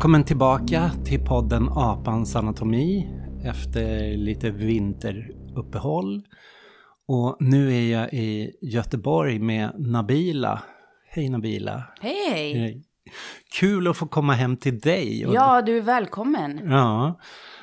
[0.00, 3.08] Välkommen tillbaka till podden Apans anatomi
[3.44, 6.22] efter lite vinteruppehåll.
[7.06, 10.62] Och nu är jag i Göteborg med Nabila.
[11.08, 11.84] Hej Nabila!
[12.00, 12.54] Hej!
[12.54, 12.84] Hej.
[13.60, 15.20] Kul att få komma hem till dig.
[15.20, 16.70] Ja, du är välkommen.
[16.70, 17.20] Ja,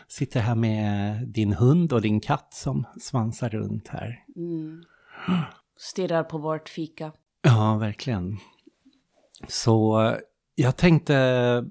[0.08, 4.24] sitter här med din hund och din katt som svansar runt här.
[4.36, 4.84] Mm.
[5.78, 7.12] Stirrar på vårt fika.
[7.42, 8.38] Ja, verkligen.
[9.48, 10.14] Så
[10.56, 11.66] jag tänkte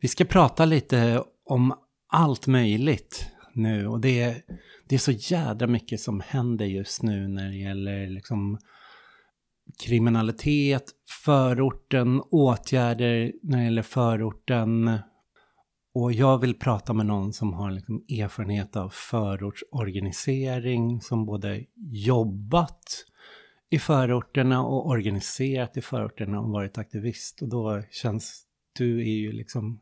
[0.00, 1.74] vi ska prata lite om
[2.08, 4.42] allt möjligt nu och det är,
[4.88, 8.58] det är så jädra mycket som händer just nu när det gäller liksom
[9.84, 10.84] kriminalitet,
[11.24, 14.98] förorten, åtgärder när det gäller förorten.
[15.94, 23.04] Och jag vill prata med någon som har liksom erfarenhet av förortsorganisering, som både jobbat
[23.70, 27.42] i förorterna och organiserat i förorterna och varit aktivist.
[27.42, 29.80] Och då känns du är ju liksom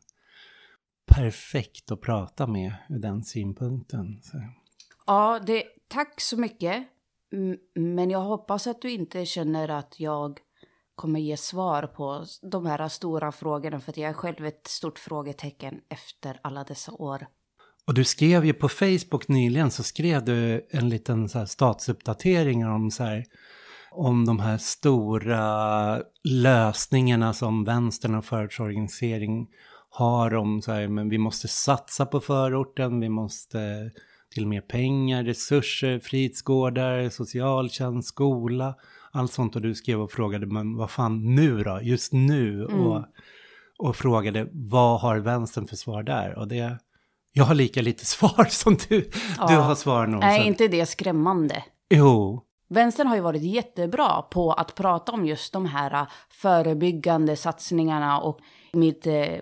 [1.17, 4.19] perfekt att prata med ur den synpunkten.
[4.23, 4.37] Så.
[5.05, 6.83] Ja, det, tack så mycket.
[7.75, 10.39] Men jag hoppas att du inte känner att jag
[10.95, 13.79] kommer ge svar på de här stora frågorna.
[13.79, 17.27] För jag är själv ett stort frågetecken efter alla dessa år.
[17.87, 22.67] Och du skrev ju på Facebook nyligen så skrev du en liten så här statsuppdatering
[22.67, 23.25] om så här
[23.91, 29.47] om de här stora lösningarna som vänstern och förortsorganisering
[29.97, 33.91] har om så här, men vi måste satsa på förorten, vi måste
[34.33, 38.75] till mer pengar, resurser, fritidsgårdar, socialtjänst, skola,
[39.11, 39.55] allt sånt.
[39.55, 42.65] Och du skrev och frågade, men vad fan nu då, just nu?
[42.65, 43.05] Och,
[43.79, 46.37] och frågade, vad har vänstern för svar där?
[46.37, 46.77] Och det,
[47.33, 49.45] jag har lika lite svar som du, du Ja.
[49.47, 50.23] har svar nog.
[50.23, 51.63] Är inte det skrämmande?
[51.89, 58.19] Jo, Vänstern har ju varit jättebra på att prata om just de här förebyggande satsningarna
[58.19, 58.39] och
[58.71, 59.39] mitt eh,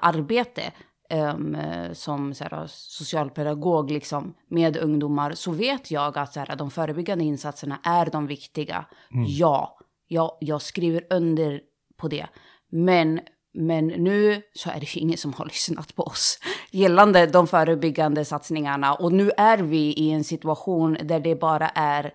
[0.00, 0.72] arbete
[1.10, 6.56] ehm, eh, som så här, socialpedagog liksom, med ungdomar så vet jag att så här,
[6.56, 8.86] de förebyggande insatserna är de viktiga.
[9.26, 9.78] Ja,
[10.08, 11.60] jag, jag skriver under
[11.96, 12.26] på det.
[12.70, 13.20] Men,
[13.54, 16.38] men nu så är det ingen som har lyssnat på oss
[16.70, 18.94] gällande de förebyggande satsningarna.
[18.94, 22.12] Och nu är vi i en situation där det bara är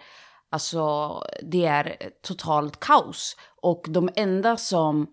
[0.53, 3.35] Alltså, det är totalt kaos.
[3.61, 5.07] Och de enda som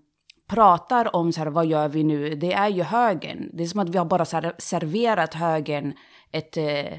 [0.49, 3.51] pratar om så här, vad gör vi nu, det är ju högern.
[3.53, 5.93] Det är som att vi har bara så serverat högern
[6.33, 6.93] ett, eh,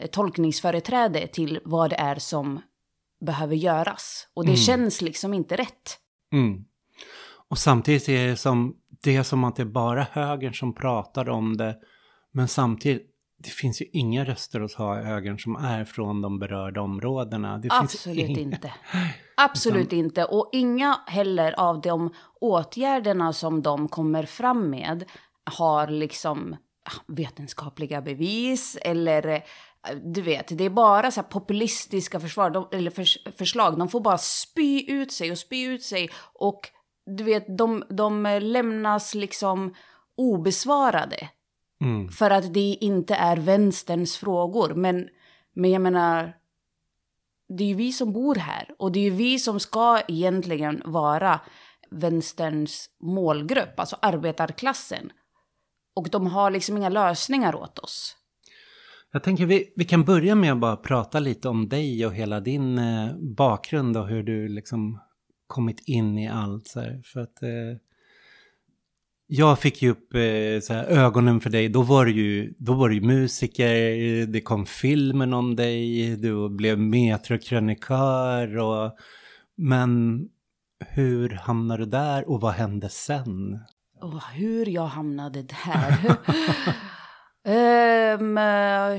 [0.00, 2.60] ett tolkningsföreträde till vad det är som
[3.20, 4.28] behöver göras.
[4.34, 5.98] Och det känns liksom inte rätt.
[6.32, 6.64] Mm.
[7.48, 11.28] Och samtidigt är det som, det är som att det är bara högern som pratar
[11.28, 11.76] om det.
[12.32, 13.11] Men samtidigt,
[13.42, 14.64] det finns ju inga röster
[15.00, 17.58] i högern som är från de berörda områdena.
[17.58, 18.40] Det Absolut inga.
[18.40, 18.72] inte.
[19.36, 20.24] Absolut inte.
[20.24, 25.04] Och inga heller av de åtgärderna som de kommer fram med
[25.44, 29.42] har liksom ah, vetenskapliga bevis eller eh,
[30.04, 33.78] du vet, det är bara så populistiska försvar, de, eller förs, förslag.
[33.78, 36.60] De får bara spy ut sig och spy ut sig och
[37.06, 39.74] du vet, de, de lämnas liksom
[40.16, 41.28] obesvarade.
[41.82, 42.08] Mm.
[42.08, 44.74] För att det inte är vänsterns frågor.
[44.74, 45.08] Men,
[45.54, 46.36] men jag menar,
[47.58, 48.68] det är ju vi som bor här.
[48.78, 51.40] Och det är ju vi som ska egentligen vara
[51.90, 55.12] vänsterns målgrupp, alltså arbetarklassen.
[55.94, 58.16] Och de har liksom inga lösningar åt oss.
[59.12, 62.40] Jag tänker vi, vi kan börja med att bara prata lite om dig och hela
[62.40, 65.00] din eh, bakgrund och hur du liksom
[65.46, 67.02] kommit in i allt så här.
[67.04, 67.48] För att eh,
[69.34, 72.88] jag fick ju upp eh, här, ögonen för dig, då var, du ju, då var
[72.88, 78.96] du musiker, det kom filmen om dig, du blev metrokrönikör och
[79.56, 80.22] men
[80.88, 83.60] hur hamnade du där och vad hände sen?
[84.00, 86.16] Och hur jag hamnade där.
[87.44, 88.18] Eh,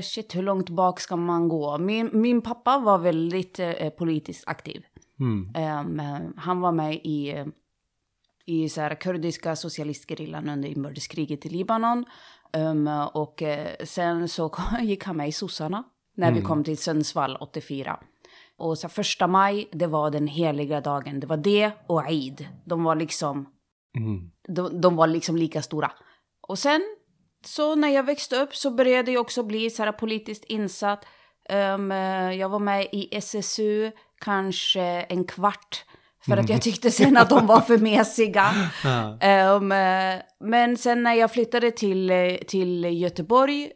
[0.00, 1.78] shit, hur långt bak ska man gå?
[1.78, 4.82] Min, min pappa var väldigt eh, politiskt aktiv.
[5.20, 5.54] Mm.
[5.54, 7.44] Eh, han var med i,
[8.46, 12.04] i så här, kurdiska socialistgerillan under inbördeskriget i Libanon.
[12.52, 15.84] Ehm, och eh, sen så gick han med i sossarna
[16.16, 18.00] när vi kom till Sundsvall 84.
[18.56, 21.20] Och så första maj, det var den heliga dagen.
[21.20, 22.48] Det var det och Eid.
[22.64, 23.46] De var liksom
[23.96, 24.30] Mm.
[24.48, 25.92] de, de var liksom lika stora.
[26.48, 26.82] Och sen,
[27.46, 31.06] så när jag växte upp så började jag också bli så här politiskt insatt.
[31.48, 31.78] Eh,
[32.32, 33.90] jag var med i SSU
[34.20, 35.84] kanske en kvart.
[36.26, 38.50] För att jag tyckte sen att de var för mesiga.
[38.84, 39.18] Ja.
[39.20, 43.70] Eh, men sen när jag flyttade till, eh, till Göteborg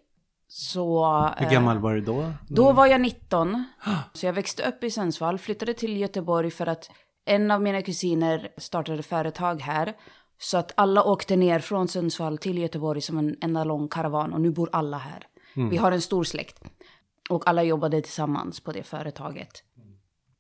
[0.49, 1.07] så...
[1.37, 2.33] Hur eh, gammal var du då?
[2.49, 3.65] då var jag 19.
[4.13, 6.91] Så jag växte upp i Sundsvall, flyttade till Göteborg för att
[7.25, 9.95] en av mina kusiner startade företag här.
[10.39, 14.41] Så att alla åkte ner från Sundsvall till Göteborg som en enda lång karavan och
[14.41, 15.27] nu bor alla här.
[15.71, 16.61] Vi har en stor släkt.
[17.31, 19.63] Och alla jobbade tillsammans på det företaget.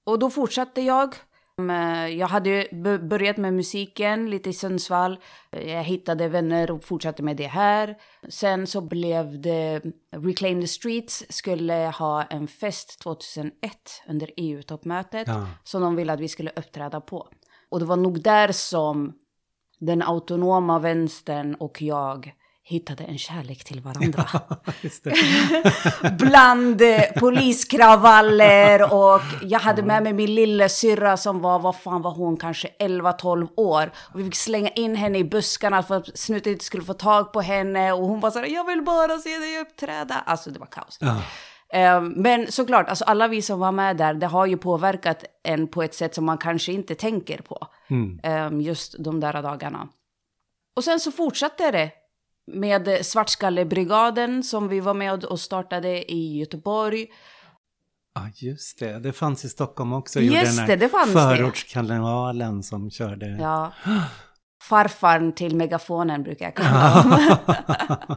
[0.04, 1.14] Och då fortsatte jag.
[1.58, 2.66] Mm, Jag hade
[3.02, 5.18] börjat med musiken lite i Sundsvall.
[5.50, 7.96] Jag hittade vänner och fortsatte med det här.
[8.28, 13.52] Sen så blev det Reclaim the Streets skulle ha en fest 2001
[14.08, 15.28] under EU-toppmötet.
[15.28, 15.46] Ja.
[15.64, 17.28] Som de ville att vi skulle uppträda på.
[17.68, 19.12] Och det var nog där som
[19.78, 22.32] den autonoma vänstern och jag
[22.68, 24.24] hittade en kärlek till varandra.
[25.04, 25.14] Det.
[26.18, 32.10] Bland eh, poliskravaller och jag hade med mig min lillasyrra som var, vad fan var
[32.10, 33.90] hon, kanske 11-12 år.
[33.96, 37.32] Och vi fick slänga in henne i buskarna för att snuten inte skulle få tag
[37.32, 37.92] på henne.
[37.92, 40.14] Och hon var så här, jag vill bara se dig uppträda.
[40.26, 40.98] Alltså det var kaos.
[41.00, 41.16] Ja.
[41.72, 45.68] Eh, Men såklart, alltså alla vi som var med där, det har ju påverkat en
[45.68, 47.66] på ett sätt som man kanske inte tänker på.
[47.90, 48.20] Mm.
[48.22, 49.88] eh, Just de där dagarna.
[50.76, 51.90] Och sen så fortsatte det
[52.54, 57.06] med Svartskallebrigaden som vi var med och- startade i Göteborg.
[58.14, 58.98] Ja, just det.
[58.98, 60.20] Det fanns i Stockholm också.
[60.20, 61.20] Just det, det fanns det.
[61.20, 63.26] Förortskarnevalen som körde.
[63.26, 63.72] Ja.
[64.62, 67.26] Farfarn till megafonen brukar jag kalla dem.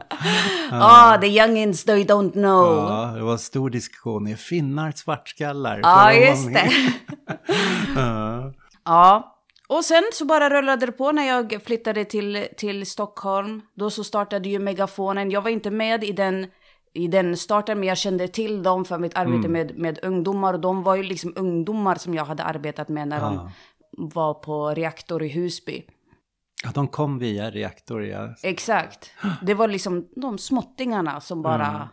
[0.70, 2.76] Ah, the youngins they don't know.
[2.88, 4.26] Ja, det var stor diskussion.
[4.26, 5.80] Är finnar svartskallar?
[5.82, 6.70] Ja, just det.
[8.84, 9.31] Ja.
[9.76, 13.62] Och sen så bara rullade det på när jag flyttade till, till Stockholm.
[13.74, 15.30] Då så startade ju megafonen.
[15.30, 16.46] Jag var inte med i den,
[16.92, 20.54] i den starten, men jag kände till dem för mitt arbete med, med ungdomar.
[20.54, 23.50] Och de var ju liksom ungdomar som jag hade arbetat med när Ja.
[23.96, 25.82] de var på reaktor i Husby.
[26.64, 28.34] ja, de kom via reaktor, ja.
[28.42, 29.10] Exakt.
[29.42, 31.88] Det var liksom de småttingarna som bara...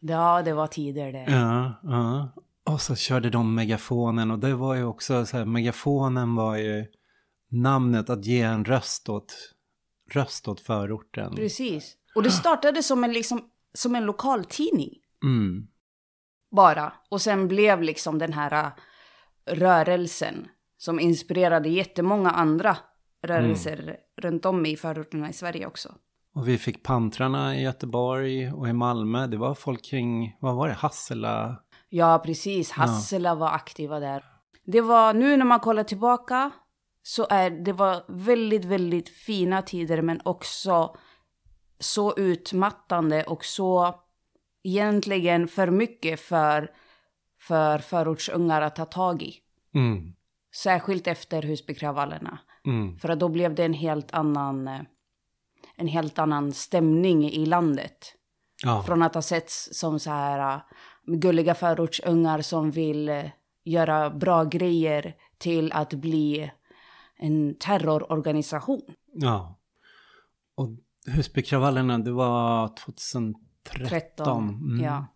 [0.00, 1.24] Ja, det var tider det.
[1.28, 2.28] Ja, ja.
[2.72, 6.86] Och så körde de megafonen och det var ju också så här, megafonen var ju
[7.50, 9.34] namnet att ge en röst åt,
[10.10, 11.34] röst åt förorten.
[11.34, 11.96] Precis.
[12.14, 13.42] Och det startade som en, liksom,
[13.74, 14.90] som en lokaltidning.
[15.24, 15.66] Mm.
[16.50, 16.92] bara.
[17.08, 18.72] Och sen blev liksom den här äh,
[19.54, 22.76] rörelsen som inspirerade jättemånga andra
[23.22, 25.94] rörelser runt om i förorterna i Sverige också.
[26.34, 29.26] Och vi fick Pantrarna i Göteborg och i Malmö.
[29.26, 31.56] Det var folk kring, vad var det, Hassela?
[31.90, 32.70] Ja, precis.
[32.70, 34.24] Hassela var aktiva där.
[34.64, 36.50] Det var, nu när man kollar tillbaka,
[37.02, 40.96] så är det var väldigt, väldigt fina tider, men också
[41.78, 43.94] så utmattande och så
[44.62, 46.70] egentligen för mycket för,
[47.40, 49.34] för förortsungar att ta tag i.
[49.74, 50.12] Mm.
[50.54, 52.38] Särskilt efter Husbykravallerna.
[52.66, 52.98] Mm.
[52.98, 54.80] För att då blev det en helt annan, eh,
[55.76, 58.14] en helt annan stämning i landet.
[58.62, 58.82] Ja.
[58.82, 60.60] Från att ha setts som så här eh,
[61.06, 63.24] gulliga förortsungar som vill eh,
[63.64, 66.50] göra bra grejer till att bli
[67.16, 68.82] en terrororganisation.
[69.12, 69.56] ja.
[70.54, 70.68] Och
[71.06, 73.40] Husbykravallerna, det var 2013.
[73.88, 74.48] 13.
[74.48, 74.84] Mm.
[74.84, 75.06] Ja.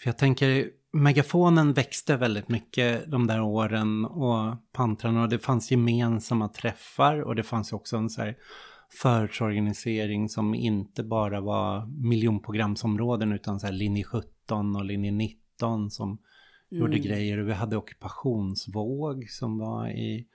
[0.00, 5.70] För jag tänker, megafonen växte väldigt mycket de där åren och pantrarna och det fanns
[5.70, 8.36] gemensamma träffar och det fanns också en så här
[9.02, 16.18] förortsorganisering som inte bara var miljonprogramsområden utan så här linje 17 och linje 19 som
[16.70, 17.38] gjorde grejer.
[17.38, 20.26] Och vi hade ockupationsvåg som var i,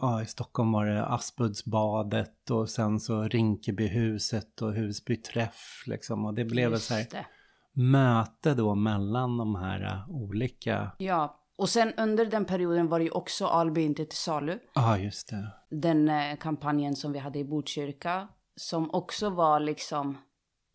[0.00, 6.24] ja, i Stockholm var det Aspudsbadet och sen så Rinkebyhuset och Husby träff liksom.
[6.24, 7.26] Och det blev ett så här Just det.
[7.72, 13.04] möte då mellan de här uh, olika, Ja, och sen under den perioden var det
[13.04, 14.58] ju också Alby inte till salu.
[14.74, 18.28] ah, just det, den eh, kampanjen som vi hade i Botkyrka.
[18.56, 20.18] Som också var liksom,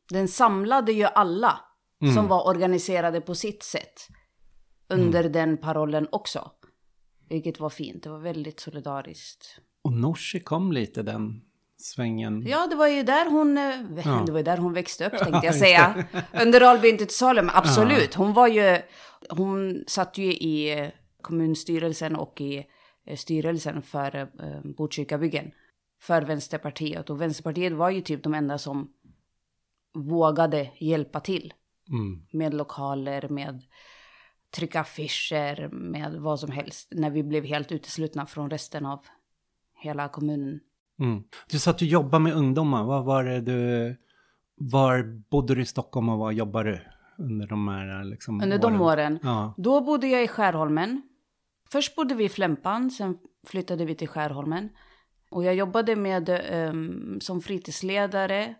[0.09, 1.59] den samlade ju alla
[2.15, 4.07] som var organiserade på sitt sätt.
[4.89, 6.51] Under den parollen också.
[7.29, 9.59] Vilket var fint, det var väldigt solidariskt.
[9.81, 11.41] och Nooshi kom lite den
[11.77, 12.43] svängen.
[12.47, 13.63] Ja, det var ju där hon, eh,
[14.05, 14.23] Ja.
[14.25, 16.03] det var ju där hon växte upp tänkte jag säga.
[16.41, 18.13] Under Alby inte till Salem, absolut.
[18.13, 18.81] Hon var ju,
[19.29, 20.89] hon satt ju i eh,
[21.21, 22.65] kommunstyrelsen och i
[23.05, 25.51] eh, styrelsen för eh, Botkyrkabyggen.
[26.01, 27.09] För Vänsterpartiet.
[27.09, 28.93] Och Vänsterpartiet var ju typ de enda som
[29.93, 31.53] vågade hjälpa till.
[31.89, 32.25] Mm.
[32.31, 33.61] Med lokaler, med
[34.55, 36.87] trycka affischer, med vad som helst.
[36.91, 38.99] När vi blev helt uteslutna från resten av
[39.81, 40.59] hela kommunen.
[40.99, 41.23] Mm.
[41.49, 43.95] Du sa att du jobbar med ungdomar, vad var det du,
[44.55, 46.79] var bodde du i Stockholm och vad jobbar du
[47.17, 49.19] under de här liksom, Under de åren.
[49.23, 51.01] Ja, Då bodde jag i Skärholmen.
[51.71, 53.17] Först bodde vi i Flämpan, sen
[53.47, 54.69] flyttade vi till Skärholmen.
[55.31, 58.55] Och jag jobbade med, ehm, som fritidsledare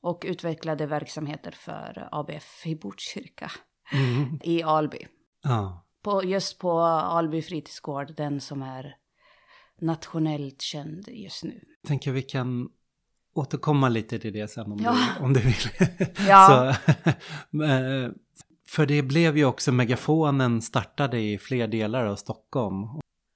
[0.00, 3.50] och utvecklade verksamheter för ABF i Botkyrka.
[3.92, 4.38] Mm.
[4.42, 5.06] I Alby.
[5.42, 8.96] ja, På, just på Alby fritidsgård, den som är
[9.80, 11.60] nationellt känd just nu.
[11.86, 12.68] Tänker vi kan
[13.38, 14.96] återkomma lite till det sen om, Ja.
[15.18, 15.88] du, om du vill.
[16.28, 16.74] Ja.
[16.90, 17.04] Så,
[17.64, 18.10] eh,
[18.68, 22.86] för det blev ju också, megafonen startade i fler delar av Stockholm.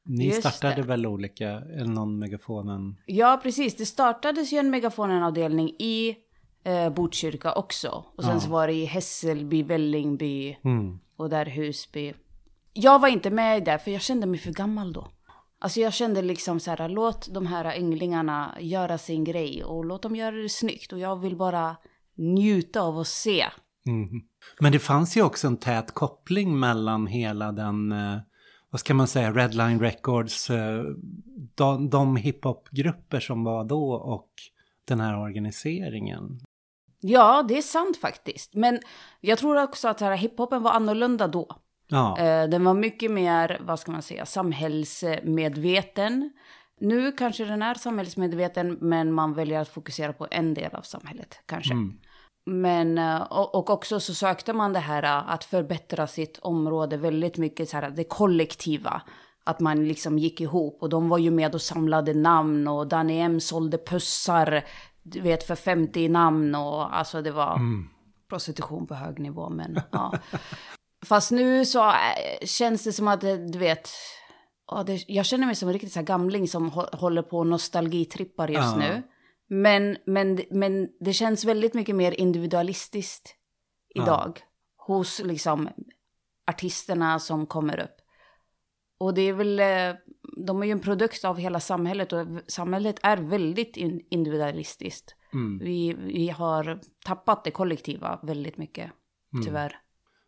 [0.04, 0.82] Ni Just startade det.
[0.82, 2.96] väl olika, eller någon megafonen?
[3.06, 3.76] Ja, precis.
[3.76, 6.16] Det startades ju en Megafonen-avdelning i
[6.64, 8.04] eh, Botkyrka också.
[8.16, 8.40] Och sen Ja.
[8.40, 10.98] så var det i Hässelby, Vällingby Mm.
[11.16, 12.12] och där Husby.
[12.72, 15.08] Jag var inte med där för jag kände mig för gammal då.
[15.62, 20.02] Alltså jag kände liksom så här, låt de här ynglingarna göra sin grej och låt
[20.02, 20.92] dem göra det snyggt.
[20.92, 21.76] Och jag vill bara
[22.16, 23.46] njuta av att se.
[23.86, 24.08] Mm.
[24.60, 28.18] Men det fanns ju också en tät koppling mellan hela den, eh,
[28.70, 30.84] vad ska man säga, Redline Records, eh,
[31.54, 34.30] de, de hiphopgrupper som var då och
[34.84, 36.40] den här organiseringen.
[37.00, 38.54] Ja, det är sant faktiskt.
[38.54, 38.80] Men
[39.20, 41.62] jag tror också att hiphopen var annorlunda då.
[41.88, 46.30] Ja, Eh, den var mycket mer, vad ska man säga, samhällsmedveten.
[46.80, 51.40] Nu kanske den är samhällsmedveten, men man väljer att fokusera på en del av samhället,
[51.46, 51.72] kanske.
[51.72, 51.92] Mm.
[52.46, 57.38] Men, eh, och, också så sökte man det här eh, att förbättra sitt område väldigt
[57.38, 59.02] mycket, så här, det kollektiva.
[59.44, 63.18] Att man liksom gick ihop och de var ju med och samlade namn och Danny
[63.18, 64.64] M sålde pussar,
[65.02, 67.88] du vet, för 50 namn och alltså det var Mm.
[68.28, 70.12] prostitution på hög nivå, men ja.
[71.06, 73.90] Fast nu så äh, känns det som att, eh, du vet,
[74.66, 78.48] ja, jag känner mig som en riktigt så här gamling som hå- håller på nostalgitrippar
[78.48, 78.76] just Ja.
[78.76, 79.02] nu.
[79.48, 83.34] Men, men, men det känns väldigt mycket mer individualistiskt
[83.94, 84.02] Ja.
[84.02, 84.40] idag.
[84.76, 85.68] Hos liksom
[86.46, 87.96] artisterna som kommer upp.
[88.98, 89.94] Och det är väl, eh,
[90.46, 95.14] de är ju en produkt av hela samhället och samhället är väldigt in- individualistiskt.
[95.32, 95.58] Mm.
[95.58, 98.90] Vi, vi har tappat det kollektiva väldigt mycket,
[99.34, 99.44] Mm.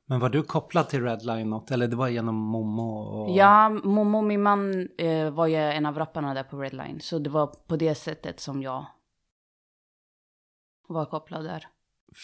[0.07, 1.71] Men var du kopplad till Redline något?
[1.71, 2.83] Eller det var genom Momo?
[2.83, 3.37] Och...
[3.37, 7.01] Ja, Momo, min man, eh, var ju en av rapparna där på Redline.
[7.01, 8.87] Så det var på det sättet som jag
[10.89, 11.67] var kopplad där.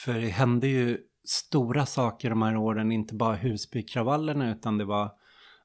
[0.04, 5.12] För det hände ju stora saker de här åren, inte bara Husbykravallerna utan det var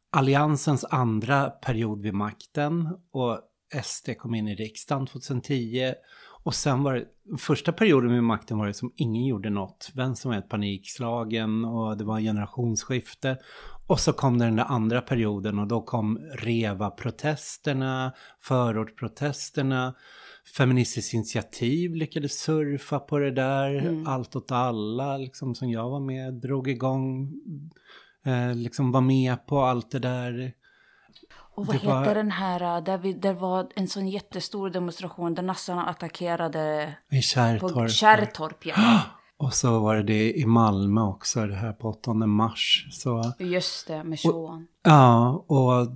[0.09, 3.41] Alliansens andra period vid makten och
[3.83, 5.93] SD kom in i riksdagen 2010
[6.45, 7.05] och sen var det,
[7.37, 9.91] första perioden vid makten var det som ingen gjorde något.
[9.93, 13.37] Vänstern var helt panikslagen och det var generationsskifte.
[13.87, 18.11] Och så kom den där andra perioden och då kom REVA-protesterna,
[18.41, 19.95] förortsprotesterna,
[20.57, 24.07] Feministiskt initiativ lyckades surfa på det där, Mm.
[24.07, 27.33] allt åt alla liksom som jag var med, drog igång,
[28.25, 30.53] eh, liksom var med på allt det där.
[31.55, 34.69] Och vad Det var- heter den här, äh, där, vi, där var en sån jättestor
[34.69, 37.89] demonstration där nassarna attackerade I på Kärrtorp.
[37.91, 38.73] Kärrtorp, ja.
[39.37, 42.87] Och så var det det i Malmö också, det här på 8 mars.
[42.91, 44.67] Så Just det, med showan.
[44.83, 45.87] ja, och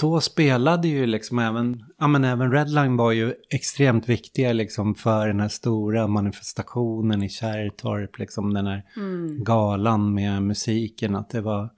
[0.00, 5.26] då spelade ju liksom även, ja men även Redline var ju extremt viktiga liksom för
[5.26, 9.44] den här stora manifestationen i Kärrtorp, liksom den här Mm.
[9.44, 11.70] galan med musiken, att det var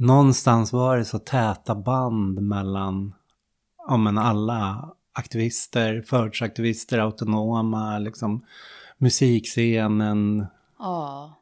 [0.00, 3.14] någonstans var det så täta band mellan
[3.88, 8.44] ja, men alla aktivister, förortsaktivister, autonoma, liksom
[8.98, 10.46] musikscenen.
[10.78, 11.34] Ja.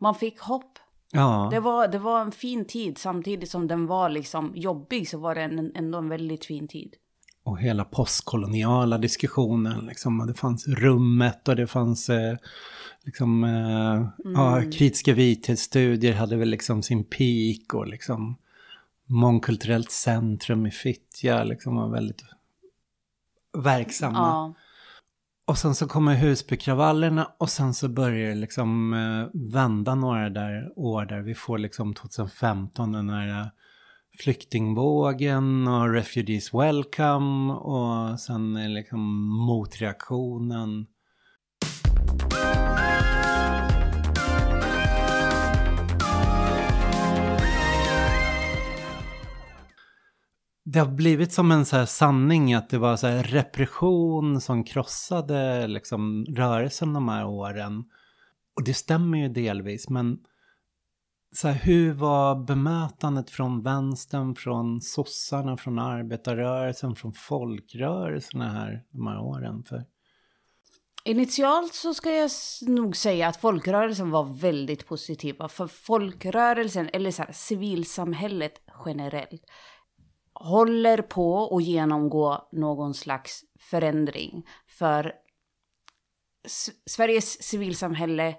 [0.00, 0.78] Man fick hopp.
[1.12, 5.18] Ja, Det var, det var en fin tid samtidigt som den var liksom jobbig så
[5.18, 6.96] var det en, ändå en väldigt fin tid.
[7.44, 12.36] Och hela postkoloniala diskussionen, liksom, det fanns rummet och det fanns eh,
[13.04, 18.36] liksom, eh, ja, kritiska vithetsstudier hade väl liksom sin peak och liksom
[19.06, 22.24] mångkulturellt centrum i Fittja liksom var väldigt
[23.58, 24.18] verksamma.
[24.18, 24.54] Ja.
[25.44, 30.72] Och sen så kommer Husbykravallerna och sen så börjar det liksom eh, vända några där
[30.76, 33.50] år där vi får liksom 2015 den här
[34.20, 40.86] flyktingvågen och Refugees Welcome och sen eh, liksom motreaktionen.
[50.64, 54.64] Det har blivit som en så här sanning att det var så här repression som
[54.64, 57.84] krossade liksom rörelsen de här åren.
[58.56, 60.18] Och det stämmer ju delvis, men
[61.32, 69.06] så här, hur var bemötandet från vänstern, från sossarna, från arbetarrörelsen, från folkrörelserna här de
[69.06, 69.64] här åren?
[69.64, 69.84] För,
[71.04, 72.30] Initialt så ska jag
[72.66, 75.48] nog säga att folkrörelsen var väldigt positiva.
[75.48, 79.42] För folkrörelsen, eller så här, civilsamhället generellt,
[80.32, 84.46] håller på att genomgå någon slags förändring.
[84.68, 85.12] För
[86.44, 88.36] S- Sveriges civilsamhälle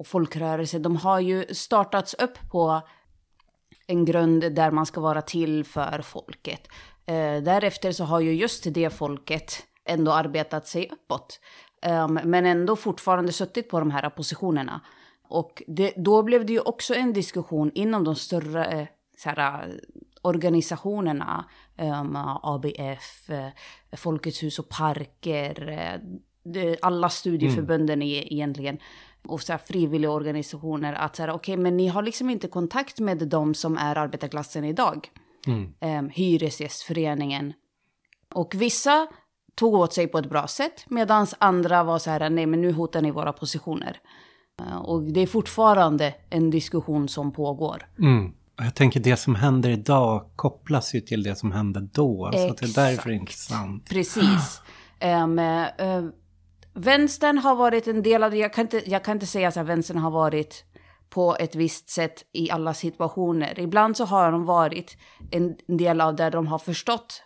[0.00, 2.80] och folkrörelse, de har ju startats upp på
[3.86, 6.68] en grund där man ska vara till för folket.
[7.06, 11.40] Eh, därefter så har ju just det folket ändå arbetat sig uppåt.
[11.86, 14.80] Um, men ändå fortfarande suttit på de här positionerna.
[15.28, 18.86] Och det, då blev det ju också en diskussion inom de större eh,
[19.18, 19.80] så här,
[20.22, 21.44] organisationerna.
[21.78, 23.48] Um, ABF, uh,
[23.96, 25.68] Folkets hus och parker.
[25.68, 28.08] Uh, alla studieförbunden mm.
[28.08, 28.78] egentligen.
[29.24, 30.92] Och så här, frivilliga organisationer.
[30.92, 33.96] Att så här, okej, okay, men ni har liksom inte kontakt med de som är
[33.96, 35.08] arbetarklassen idag.
[35.46, 35.72] Mm.
[35.98, 37.52] Um, Hyresgästföreningen.
[38.34, 39.06] Och vissa
[39.54, 40.84] tog åt sig på ett bra sätt.
[40.88, 44.00] Medan andra var så här, nej men nu hotar ni våra positioner.
[44.60, 47.86] Uh, och det är fortfarande en diskussion som pågår.
[47.98, 48.32] Mm.
[48.56, 52.30] Jag tänker det som händer idag kopplas ju till det som hände då.
[52.34, 52.58] Exakt.
[52.58, 53.88] Så det är därför intressant.
[53.88, 54.60] Precis.
[55.04, 56.10] Um, uh,
[56.80, 58.36] vänstern har varit en del av det.
[58.36, 60.64] Jag kan inte, jag kan inte säga att vänstern har varit
[61.10, 63.60] på ett visst sätt i alla situationer.
[63.60, 64.96] Ibland så har de varit
[65.30, 67.22] en del av där de har förstått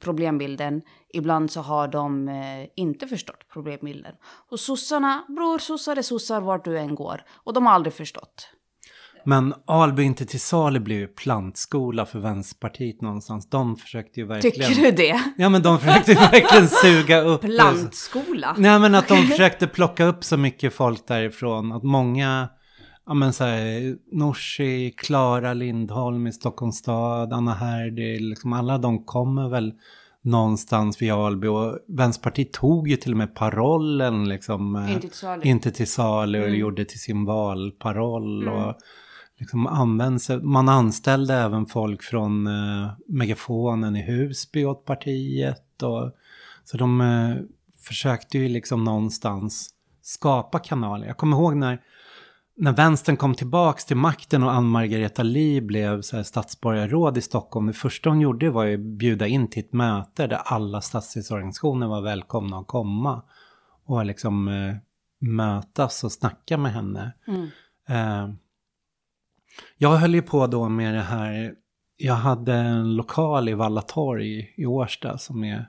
[0.00, 0.82] problembilden.
[1.14, 4.14] Ibland så har de eh, inte förstått problembilden.
[4.50, 7.24] Och sossarna, bror, sossar är sossar vart du än går.
[7.44, 8.50] Och de har aldrig förstått.
[9.28, 13.50] Men Alby inte till salu blev ju plantskola för Vänsterpartiet någonstans.
[13.50, 14.68] De försökte ju verkligen...
[14.68, 15.20] Tycker du det?
[15.36, 17.40] Ja men de försökte verkligen suga upp...
[17.40, 18.54] Plantskola?
[18.58, 21.72] Nej men att de försökte plocka upp så mycket folk därifrån.
[21.72, 22.48] Att många,
[23.06, 29.04] ja men så här, Norsi, Klara Lindholm i Stockholms stad, Anna Herdy, liksom alla de
[29.04, 29.72] kommer väl
[30.22, 34.76] någonstans vid Alby och Vänsterpartiet tog ju till och med parollen liksom.
[34.76, 35.42] Eh, inte till salu.
[35.44, 36.50] Inte till salu mm.
[36.50, 38.42] och gjorde till sin valparoll.
[38.42, 38.54] Mm.
[38.54, 38.74] Och
[39.38, 45.82] liksom används, man anställde även folk från eh, megafonen i Husby åt partiet.
[45.82, 46.12] Och,
[46.64, 47.36] så de eh,
[47.78, 49.70] försökte ju liksom någonstans
[50.02, 51.06] skapa kanaler.
[51.06, 51.80] Jag kommer ihåg när,
[52.56, 57.66] när vänstern kom tillbaks till makten och Ann-Margareta Li blev så här stadsborgarråd i Stockholm.
[57.66, 62.00] Det första hon gjorde var att bjuda in till ett möte där alla stadstidsorganisationer var
[62.00, 63.22] välkomna att komma.
[63.84, 64.74] Och liksom eh,
[65.18, 67.12] mötas och snacka med henne.
[67.26, 67.48] Mm.
[67.88, 68.34] Eh,
[69.76, 71.54] jag höll ju på då med det här.
[71.96, 75.68] Jag hade en lokal i Vallatorg i Årsta som är,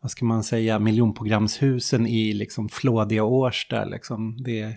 [0.00, 3.84] vad ska man säga, miljonprogramshusen i liksom flådiga Årsta.
[3.84, 4.42] Liksom.
[4.42, 4.76] Det är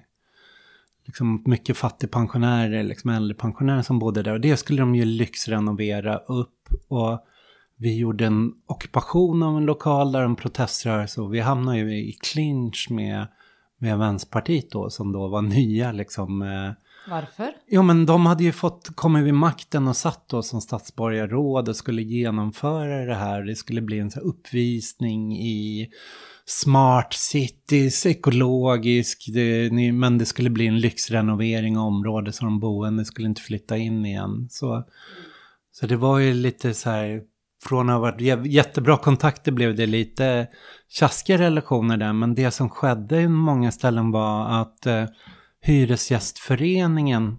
[1.06, 4.34] liksom mycket fattigpensionärer, liksom äldrepensionärer som bodde där.
[4.34, 6.69] Och det skulle de ju lyxrenovera upp.
[6.88, 7.25] Och
[7.75, 12.12] vi gjorde en ockupation av en lokal där en proteströrelse och vi hamnade ju i
[12.12, 13.27] clinch med,
[13.77, 16.41] med Vänsterpartiet då som då var nya liksom.
[16.41, 16.71] Eh,
[17.07, 17.51] varför?
[17.67, 21.75] Jo men de hade ju fått komma vid makten och satt då som stadsborgarråd och
[21.75, 23.43] skulle genomföra det här.
[23.43, 25.89] Det skulle bli en så uppvisning i
[26.45, 33.05] smart cities, ekologisk, det, men det skulle bli en lyxrenovering av området så de boende
[33.05, 34.47] skulle inte flytta in igen.
[34.49, 34.83] Så,
[35.71, 37.21] så det var ju lite så här,
[37.63, 40.47] från att ha varit jättebra kontakter blev det lite
[40.89, 45.05] tjaskiga relationer där, men det som skedde i många ställen var att eh,
[45.65, 47.38] Hyresgästföreningen.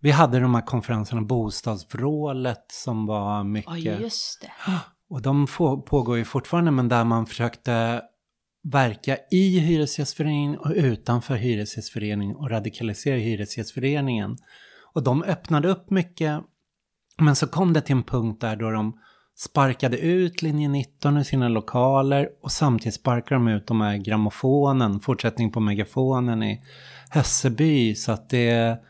[0.00, 3.84] Vi hade de här konferenserna, bostadsvrålet som var mycket...
[3.84, 4.72] Ja, just det.
[5.08, 5.46] Och de
[5.86, 8.02] pågår ju fortfarande, men där man försökte
[8.62, 14.36] verka i Hyresgästföreningen och utanför Hyresgästföreningen och radikalisera Hyresgästföreningen.
[14.92, 16.40] Och de öppnade upp mycket,
[17.18, 18.98] men så kom det till en punkt där då de
[19.36, 25.00] sparkade ut linje 19 i sina lokaler och samtidigt sparkade de ut de här grammofonen,
[25.00, 26.62] fortsättning på megafonen i
[27.10, 27.94] Hässelby.
[27.94, 28.80] Så att det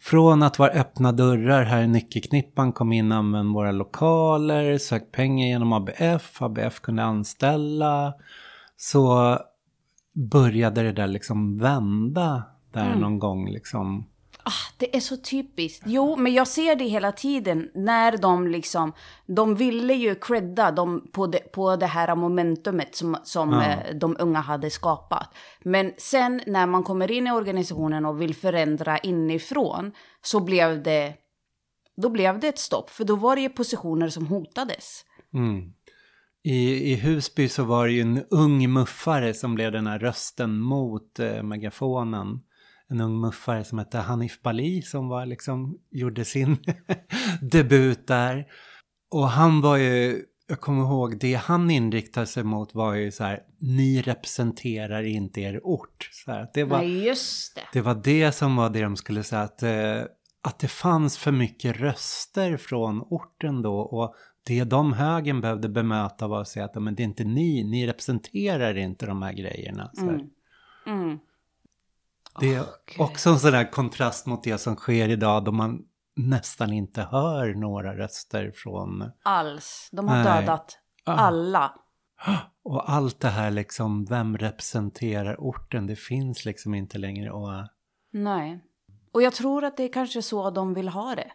[0.00, 5.46] från att vara öppna dörrar här i Nyckelknippan kom in använd våra lokaler, sökt pengar
[5.46, 8.14] genom ABF, ABF kunde anställa.
[8.76, 9.38] Så
[10.12, 13.00] började det där liksom vända där mm.
[13.00, 14.07] någon gång liksom.
[14.48, 15.82] Ah, det är så typiskt.
[15.86, 18.92] Jo, men jag ser det hela tiden när de liksom,
[19.26, 24.16] de ville ju credda dem på det, på det här momentumet som, som eh, de
[24.18, 25.34] unga hade skapat.
[25.62, 31.14] Men sen när man kommer in i organisationen och vill förändra inifrån så blev det,
[31.96, 32.90] då blev det ett stopp.
[32.90, 35.04] För då var det ju positioner som hotades.
[35.34, 35.72] Mm.
[36.42, 40.58] I, I Husby så var det ju en ung muffare som blev den här rösten
[40.58, 42.40] mot eh, megafonen
[42.90, 46.56] en ung muffare som hette Hanif Bali som var liksom, gjorde sin
[47.40, 48.46] debut där.
[49.10, 53.24] Och han var ju, jag kommer ihåg, det han inriktade sig mot var ju så
[53.24, 56.10] här, ni representerar inte er ort.
[56.12, 57.62] Så här, det, var, Nej, just det.
[57.72, 60.02] det var det som var det de skulle säga, att, eh,
[60.42, 63.78] att det fanns för mycket röster från orten då.
[63.78, 64.14] Och
[64.46, 67.86] det de högen behövde bemöta var att säga att men det är inte ni, ni
[67.86, 69.90] representerar inte de här grejerna.
[69.94, 70.20] Så mm.
[70.86, 71.18] Mm.
[72.40, 72.66] Det är oh,
[72.98, 75.82] också en sån där kontrast mot det som sker idag då man
[76.16, 79.10] nästan inte hör några röster från...
[79.22, 79.88] Alls.
[79.92, 80.24] De har Nej.
[80.24, 81.72] dödat alla.
[82.64, 85.86] Och allt det här liksom, vem representerar orten?
[85.86, 87.30] Det finns liksom inte längre.
[87.30, 87.52] Och,
[88.10, 88.60] Nej.
[89.12, 91.30] Och jag tror att det är kanske så de vill ha det.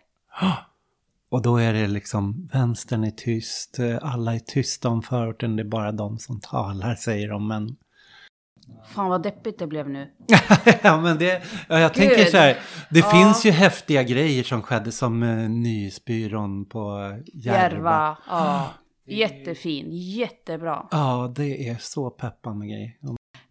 [1.30, 5.62] och då är det liksom, vänstern är tyst, eh, alla är tysta om förorten, det
[5.62, 7.48] är bara de som talar, säger de.
[7.48, 7.76] Men,
[8.96, 10.12] Fan vad deppigt det blev nu.
[10.84, 12.28] ja, men det, ja, jag tänker Gud.
[12.28, 12.58] så här,
[12.90, 13.10] det Ja.
[13.12, 17.58] finns ju häftiga grejer som skedde som uh, Nyhetsbyrån på Järva.
[17.62, 18.18] Järva.
[18.28, 18.74] Ja.
[19.06, 19.88] Jättefin.
[19.92, 20.88] Jättebra.
[20.92, 23.00] Ja, det är så peppande grej.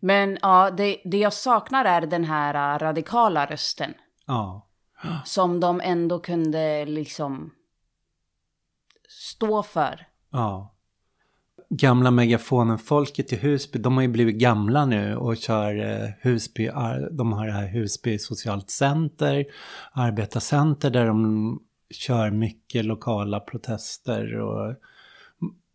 [0.00, 3.94] Men ja, det, det jag saknar är den här äh, radikala rösten.
[4.26, 4.68] Ja,
[5.24, 7.50] Som de ändå kunde liksom
[9.08, 10.06] stå för.
[10.32, 10.71] ja.
[11.74, 17.08] Gamla megafonen-folket i Husby, de har ju blivit gamla nu och kör eh, Husby, ar-
[17.10, 19.44] de har det här Husby socialt center,
[19.92, 24.74] arbetarcenter där de kör mycket lokala protester och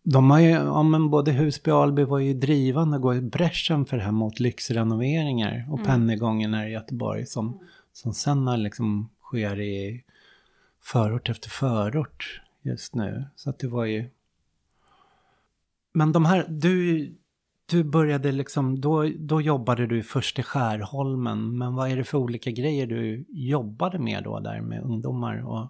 [0.03, 3.21] de har ju, ja men både Husby och Alby var ju drivande och går i
[3.21, 7.59] bräschen för det här mot lyxrenoveringar och pennygången här i Göteborg som,
[7.93, 10.03] som sen har liksom sker i
[10.83, 13.25] förort efter förort just nu.
[13.35, 14.09] Så att det var ju...
[15.97, 17.07] Men de här, du,
[17.65, 21.57] du började liksom, då, då jobbade du först i Skärholmen.
[21.57, 25.47] Men vad är det för olika grejer du jobbade med då där med ungdomar?
[25.47, 25.67] Och,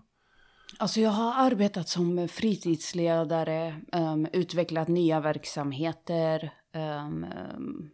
[0.77, 7.25] Alltså jag har arbetat som fritidsledare, um, utvecklat nya verksamheter, um,
[7.57, 7.89] um,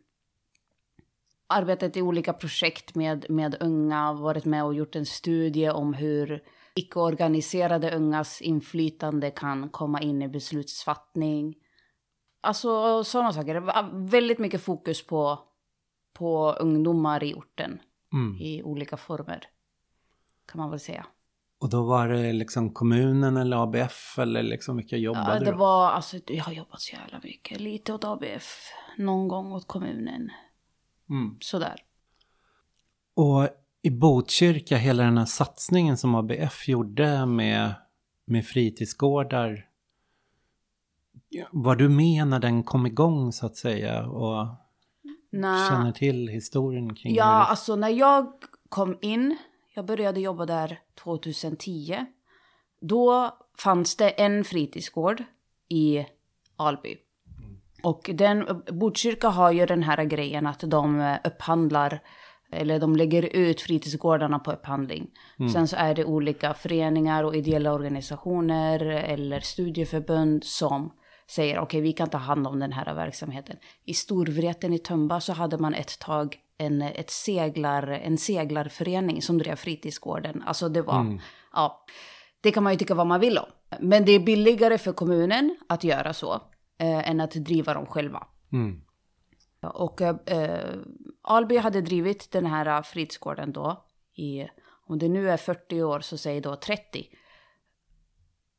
[1.47, 6.41] arbetat i olika projekt med, med unga, varit med och gjort en studie om hur
[6.75, 11.55] icke-organiserade ungas inflytande kan komma in i beslutsfattning.
[12.43, 13.53] Alltså sådana saker.
[13.53, 15.39] Det var väldigt mycket fokus på,
[16.13, 17.79] på ungdomar i orten
[18.13, 18.37] mm.
[18.41, 19.47] i olika former.
[20.45, 21.05] Kan man väl säga.
[21.59, 25.57] och då var det liksom kommunen eller ABF eller liksom vilka jobbade Ja, det du?
[25.57, 27.59] var, alltså, jag har jobbat så jävla mycket.
[27.59, 30.31] Lite åt ABF, någon gång åt kommunen.
[31.09, 31.37] Mm.
[31.39, 31.75] Sådär.
[33.15, 33.49] Och
[33.81, 37.73] i Botkyrka, hela den här satsningen som ABF gjorde med,
[38.25, 39.65] med fritidsgårdar.
[41.51, 44.05] Var du med när den kom igång så att säga?
[44.07, 44.47] Och
[45.31, 45.69] Nej.
[45.69, 47.45] känner till historien kring Ja, hur det...
[47.45, 48.33] alltså när jag
[48.69, 49.37] kom in,
[49.75, 52.05] jag började jobba där 2010.
[52.81, 55.23] Då fanns det en fritidsgård
[55.69, 56.05] i
[56.55, 56.95] Alby.
[57.83, 61.99] Och den, Botkyrka har ju den här grejen att de upphandlar,
[62.51, 65.07] eller de lägger ut fritidsgårdarna på upphandling.
[65.53, 70.91] Sen så är det olika föreningar och ideella organisationer eller studieförbund som
[71.27, 73.57] säger okej vi kan ta hand om den här verksamheten.
[73.85, 79.37] I Storvreten i Tumba så hade man ett tag en, ett seglar, en seglarförening som
[79.37, 80.43] drev fritidsgården.
[80.45, 81.19] Alltså det var,
[81.53, 81.85] ja,
[82.41, 83.45] det kan man ju tycka vad man vill om.
[83.79, 86.33] Men det är billigare för kommunen att göra så
[86.79, 88.27] eh, än att driva dem själva.
[88.51, 88.81] Mm.
[89.73, 90.75] Och eh,
[91.21, 94.47] Alby hade drivit den här fritidsgården då i,
[94.87, 97.07] om det nu är 40 år så säg då 30.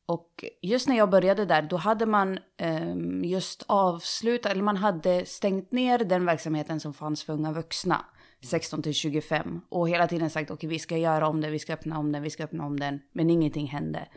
[0.07, 5.25] Och just när jag började där, då hade man eh, just avslutat, eller man hade
[5.25, 8.05] stängt ner den verksamheten som fanns för unga vuxna,
[8.43, 9.61] 16 till 25.
[9.69, 12.21] Och hela tiden sagt, okej vi ska göra om det, vi ska öppna om den,
[12.21, 12.99] vi ska öppna om den.
[13.13, 14.07] Men ingenting hände.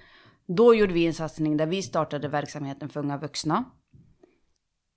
[0.47, 3.65] Då gjorde vi en satsning där vi startade verksamheten för unga vuxna.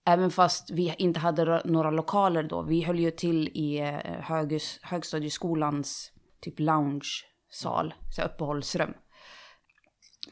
[0.05, 2.61] Även fast vi inte hade några lokaler då.
[2.61, 4.49] Vi höll ju till i eh,
[4.81, 8.93] högstadieskolans typ lounge-sal, så här uppehållsrum.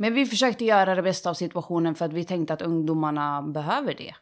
[0.01, 3.93] Men vi försökte göra det bästa av situationen för att vi tänkte att ungdomarna behöver
[3.93, 4.15] det.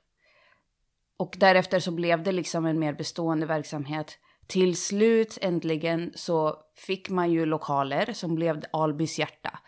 [1.18, 4.18] Och därefter så blev det liksom en mer bestående verksamhet.
[4.48, 9.60] Till slut äntligen så fick man ju lokaler som blev Albys hjärta.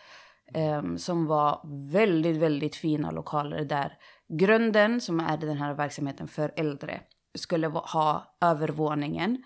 [0.56, 6.54] Um, som var väldigt, väldigt fina lokaler där grunden, som är den här verksamheten för
[6.56, 7.02] äldre,
[7.38, 9.44] skulle ha övervåningen.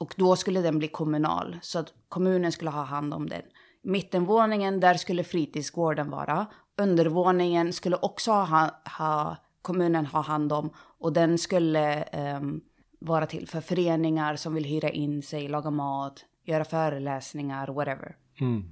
[0.00, 3.42] Och då skulle den bli kommunal, så att kommunen skulle ha hand om den.
[3.84, 6.46] Mittenvåningen, där skulle fritidsgården vara.
[6.78, 12.60] Undervåningen skulle också ha, ha kommunen ha hand om och den skulle ehm,
[13.00, 18.16] vara till för föreningar som vill hyra in sig, laga mat, göra föreläsningar, whatever.
[18.40, 18.64] Mm.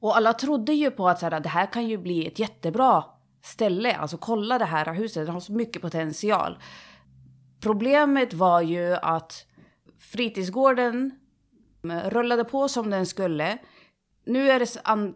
[0.00, 3.04] Och alla trodde ju på att så här, det här kan ju bli ett jättebra
[3.42, 3.94] ställe.
[3.94, 6.58] Alltså kolla det här huset, det har så mycket potential.
[7.60, 9.46] Problemet var ju att
[9.98, 11.10] fritidsgården
[11.84, 13.58] mm, rullade på som den skulle.
[14.24, 15.14] Nu är det,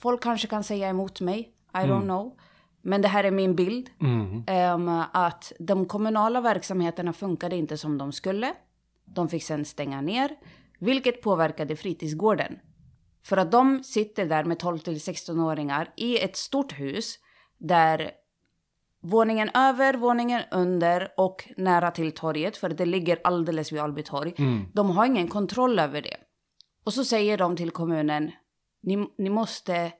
[0.00, 2.36] folk kanske kan säga emot mig, I don't know.
[2.82, 3.90] Men det här är min bild.
[4.00, 4.44] Mm.
[4.46, 8.54] Ehm, att de kommunala verksamheterna funkade inte som de skulle.
[9.04, 10.36] De fick sen stänga ner,
[10.78, 12.58] vilket påverkade fritidsgården.
[13.24, 17.18] För att de sitter där med 12 till 16-åringar i ett stort hus
[17.58, 18.10] där
[19.02, 24.34] våningen över, våningen under och nära till torget, för det ligger alldeles vid Alby torg.
[24.74, 26.16] De har ingen kontroll över det.
[26.84, 28.30] Och så säger de till kommunen,
[28.82, 29.92] ni, ni måste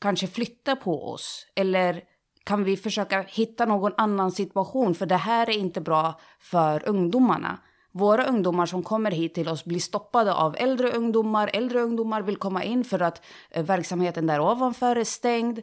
[0.00, 1.46] kanske flytta på oss.
[1.56, 2.02] Eller
[2.44, 4.94] kan vi försöka hitta någon annan situation?
[4.94, 7.58] För det här är inte bra för ungdomarna.
[7.92, 11.50] Våra ungdomar som kommer hit till oss blir stoppade av äldre ungdomar.
[11.52, 15.60] Äldre ungdomar vill komma in för att eh, verksamheten där ovanför är stängd.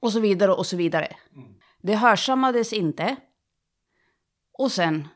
[0.00, 1.16] Och så vidare och så vidare.
[1.82, 3.16] Det hörsammades inte.
[4.52, 5.08] Och sen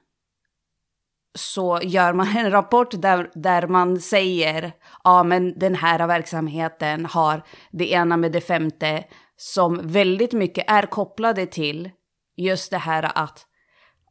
[1.37, 4.73] så gör man en rapport där, där man säger
[5.05, 9.05] ja men den här verksamheten har det ena med det femte
[9.37, 11.91] som väldigt mycket är kopplade till
[12.37, 13.47] just det här att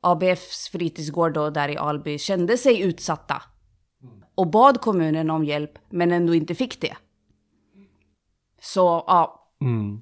[0.01, 3.41] ABFs fritidsgård då där i Alby kände sig utsatta
[4.35, 6.95] och bad kommunen om hjälp men ändå inte fick det.
[8.61, 10.01] Så ja, Mm.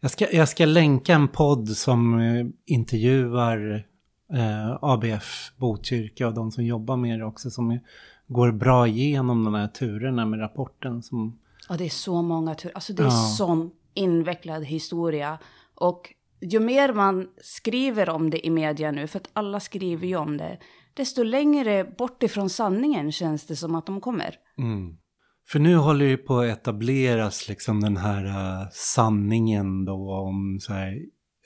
[0.00, 3.86] Jag, ska, jag ska länka en podd som eh, intervjuar
[4.32, 7.80] eh, ABF Botkyrka och de som jobbar med det också som är,
[8.28, 11.02] går bra igenom de här turerna med rapporten.
[11.02, 12.74] Som, Ja, det är så många turer.
[12.74, 13.34] Alltså det är Ja.
[13.38, 15.38] sån invecklad historia.
[15.74, 20.16] Och ju mer man skriver om det i media nu, för att alla skriver ju
[20.16, 20.58] om det,
[20.94, 24.34] desto längre bort ifrån sanningen känns det som att de kommer.
[24.58, 24.96] mm.
[25.48, 30.72] För nu håller det på att etableras liksom den här eh, sanningen då om så
[30.72, 30.94] här,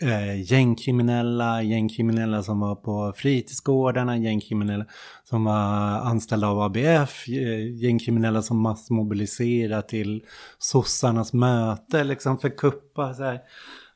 [0.03, 4.85] eh, gängkriminella, gängkriminella som var på fritidsgårdarna, gängkriminella
[5.25, 5.55] som var
[6.01, 10.25] anställda av ABF, eh, gängkriminella som massmobiliserar till
[10.59, 13.41] sossarnas möte liksom för kuppa så här.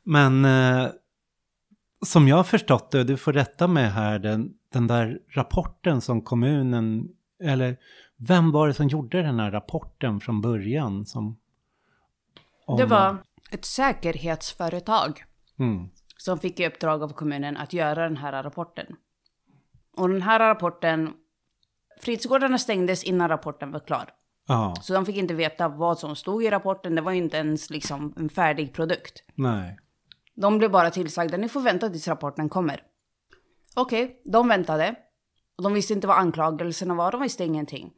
[0.05, 0.87] Men eh,
[2.07, 6.23] som jag har förstått det, du får rätta mig här, den, den där rapporten som
[6.23, 7.09] kommunen,
[7.43, 7.77] eller
[8.17, 11.07] vem var det som gjorde den här rapporten från början?
[11.07, 11.37] Som,
[12.67, 13.17] om- Det var
[13.51, 15.25] ett säkerhetsföretag
[15.61, 15.89] Mm.
[16.17, 18.87] som fick i uppdrag av kommunen att göra den här rapporten.
[19.97, 21.13] Och den här rapporten,
[22.01, 24.11] fritidsgårdarna stängdes innan rapporten var klar.
[24.49, 27.37] Ja, Så de fick inte veta vad som stod i rapporten, det var ju inte
[27.37, 29.25] ens liksom en färdig produkt.
[29.35, 29.79] nej.
[30.35, 32.83] De blev bara tillsagda, ni får vänta tills rapporten kommer.
[33.77, 34.95] Okej, de väntade.
[35.57, 37.93] Och de visste inte vad anklagelserna var, de visste ingenting.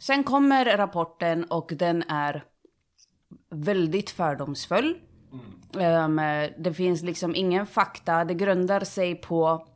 [0.00, 2.44] Sen kommer rapporten och den är
[3.50, 4.98] väldigt fördomsfull.
[5.78, 6.20] Ehm,
[6.58, 9.66] det finns liksom ingen fakta, det grundar sig på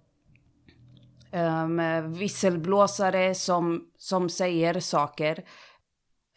[1.32, 1.80] um,
[2.12, 5.44] visselblåsare som, som säger saker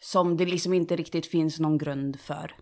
[0.02, 2.54] som det liksom inte riktigt finns någon grund för.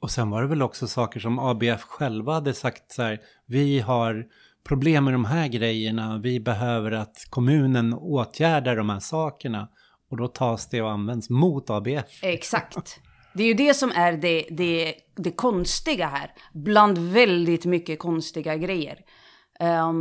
[0.00, 3.80] Och sen var det väl också saker som ABF själva hade sagt så här, vi
[3.80, 4.26] har
[4.64, 9.68] problem med de här grejerna, vi behöver att kommunen åtgärdar de här sakerna.
[10.10, 12.22] Och då tas det och används mot ABF.
[12.22, 13.00] Exakt.
[13.34, 16.32] Det är ju det som är det, det, det konstiga här.
[16.52, 18.98] Bland väldigt mycket konstiga grejer.
[19.60, 19.92] Eh,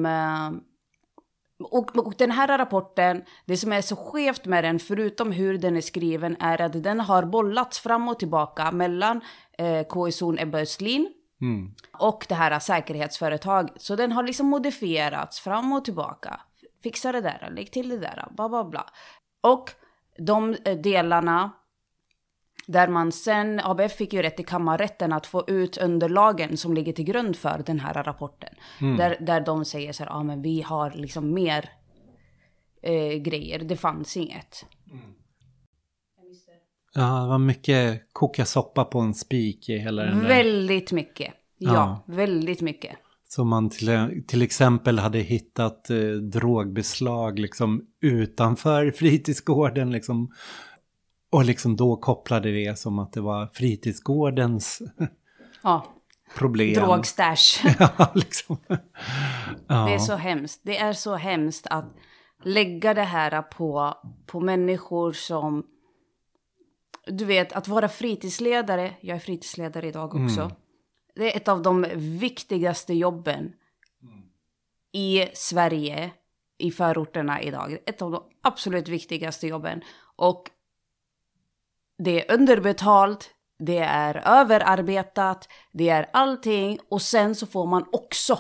[1.64, 5.78] och, och den här rapporten, det som är så skevt med den, förutom hur den
[5.78, 9.22] är skriven, är att den har bollats fram och tillbaka mellan
[9.58, 11.72] eh, KI-zon Ebba Östlin Mm.
[12.00, 13.82] och det här säkerhetsföretaget.
[13.82, 16.42] Så den har liksom modifierats fram och tillbaka.
[16.84, 18.86] Fixa det där, lägg till det där, bla bla bla.
[19.42, 19.72] Och
[20.18, 21.52] de eh, delarna
[22.72, 26.94] där man sen, ABF fick ju rätt i kammarrätten att få ut underlagen som ligger
[26.94, 28.50] till grund för den här rapporten.
[28.98, 31.70] Där, där de säger så här, ja ah, men vi har liksom mer
[32.82, 34.66] eh, grejer, det fanns inget.
[36.94, 40.28] Ja, det var mycket koka soppa på en spik i hela den där.
[40.28, 41.34] Väldigt mycket.
[41.58, 42.04] Ja, Ja.
[42.08, 42.96] väldigt mycket.
[43.28, 50.32] Så man till, till exempel hade hittat eh, drogbeslag liksom utanför fritidsgården liksom.
[51.32, 54.82] Och liksom då kopplade det som att det var fritidsgårdens
[55.64, 55.86] Ja,
[56.36, 56.74] problem.
[56.74, 57.66] drogstash.
[57.80, 58.58] ja, liksom.
[58.68, 59.86] Ja.
[59.86, 60.62] Det är så hemskt.
[60.64, 61.86] Det är så hemskt att
[62.44, 63.94] lägga det här på,
[64.26, 65.66] på människor som...
[67.08, 68.94] Du vet, att vara fritidsledare.
[69.02, 70.52] Jag är fritidsledare idag också.
[71.16, 73.54] Det är ett av de viktigaste jobben
[74.92, 76.12] i Sverige,
[76.58, 77.78] i förorterna idag.
[77.86, 79.82] Ett av de absolut viktigaste jobben.
[80.16, 80.50] Och
[82.04, 86.80] det är underbetalt, det är överarbetat, det är allting.
[86.90, 88.40] Och sen så får man också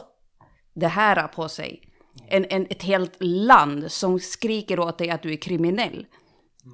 [0.73, 1.81] det här på sig.
[2.27, 6.05] En, en, ett helt land som skriker åt dig att du är kriminell.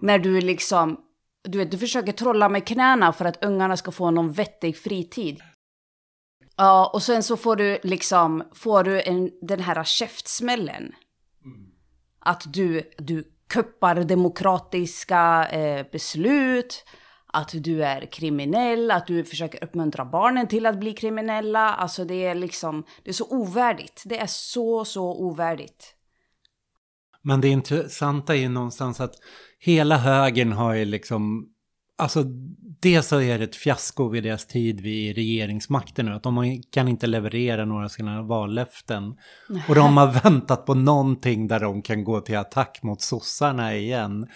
[0.01, 0.99] När du liksom,
[1.43, 5.41] du vet, du försöker trolla med knäna för att ungarna ska få någon vettig fritid.
[6.55, 10.95] Ja, och sen så får du liksom, får du en, den här käftsmällen.
[12.19, 16.85] Att du, du kuppar demokratiska eh, beslut.
[17.33, 21.73] att du är kriminell, att du försöker uppmuntra barnen till att bli kriminella.
[21.73, 24.03] Alltså det är liksom, det är så ovärdigt.
[24.05, 25.93] Det är så, så ovärdigt.
[27.21, 29.13] Men det intressanta är ju någonstans att
[29.59, 31.49] hela högern har ju liksom,
[31.97, 32.23] alltså
[32.81, 36.87] det så är det ett fiasko vid deras tid vid regeringsmakten nu, att de kan
[36.87, 39.15] inte leverera några av sina vallöften.
[39.67, 44.27] Och de har väntat på någonting där de kan gå till attack mot sossarna igen.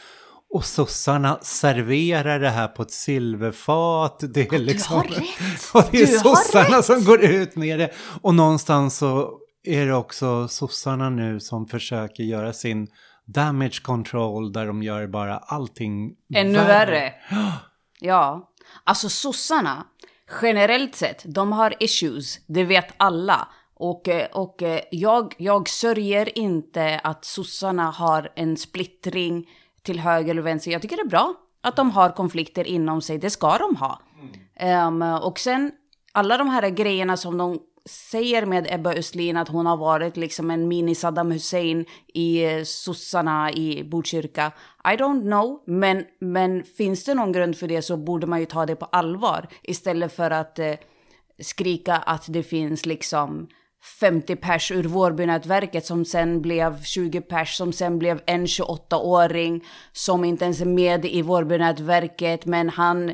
[0.53, 4.23] Och sossarna serverar det här på ett silverfat.
[4.33, 5.03] Det är liksom...
[5.07, 5.73] Du har rätt!
[5.73, 7.91] Och det är Du sossarna som går ut med det.
[8.21, 12.87] Och någonstans så är det också sossarna nu som försöker göra sin
[13.33, 17.13] damage control där de gör bara allting Ännu värre.
[18.03, 18.49] Ja.
[18.83, 19.85] Alltså sossarna,
[20.41, 22.39] generellt sett, de har issues.
[22.47, 23.47] Det vet alla.
[23.73, 29.49] Och, eh, och eh, jag, jag sörjer inte att sossarna har en splittring
[29.81, 30.71] till höger eller vänster.
[30.71, 33.17] Jag tycker det är bra att de har konflikter inom sig.
[33.17, 33.99] Det ska de ha.
[34.55, 35.71] Ehm, och sen
[36.11, 40.51] alla de här grejerna som de säger med Ebba Östlin att hon har varit liksom
[40.51, 44.51] en mini Saddam Hussein i eh, sossarna i Botkyrka.
[44.83, 48.45] I don't know, men, men finns det någon grund för det så borde man ju
[48.45, 50.75] ta det på allvar istället för att eh,
[51.39, 53.47] skrika att det finns liksom
[53.99, 60.23] 50 pers ur Vårbynätverket som sen blev 20 pers som sen blev en 28-åring som
[60.23, 63.13] inte ens är med i Vårbynätverket men han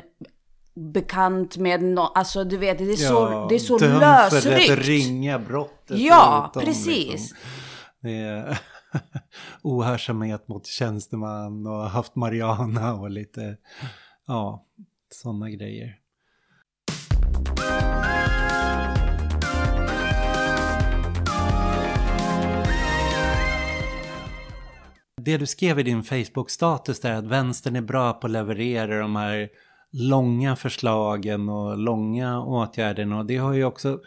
[0.78, 4.68] bekant med no alltså du vet det är så, det är så dömd för lösryckt.
[4.68, 5.98] det ringa brottet.
[5.98, 7.12] Ja, förutom, precis.
[7.12, 7.38] Liksom.
[8.02, 8.58] Är
[9.62, 13.56] ohörsamhet mot tjänsteman och haft Mariana och lite,
[14.26, 14.66] ja,
[15.10, 15.98] sådana grejer.
[25.20, 29.16] Det du skrev i din Facebook-status där att vänstern är bra på att leverera de
[29.16, 29.48] här
[29.92, 33.98] långa förslagen och långa åtgärderna och det har ju också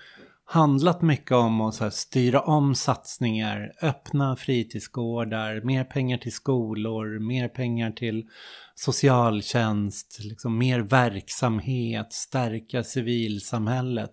[0.45, 7.19] handlat mycket om att så här styra om satsningar, öppna fritidsgårdar, mer pengar till skolor,
[7.19, 8.27] mer pengar till
[8.75, 14.11] socialtjänst, liksom mer verksamhet, stärka civilsamhället.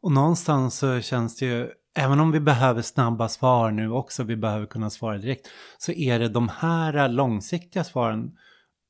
[0.00, 4.36] Och någonstans så känns det ju, även om vi behöver snabba svar nu också, vi
[4.36, 8.30] behöver kunna svara direkt, så är det de här långsiktiga svaren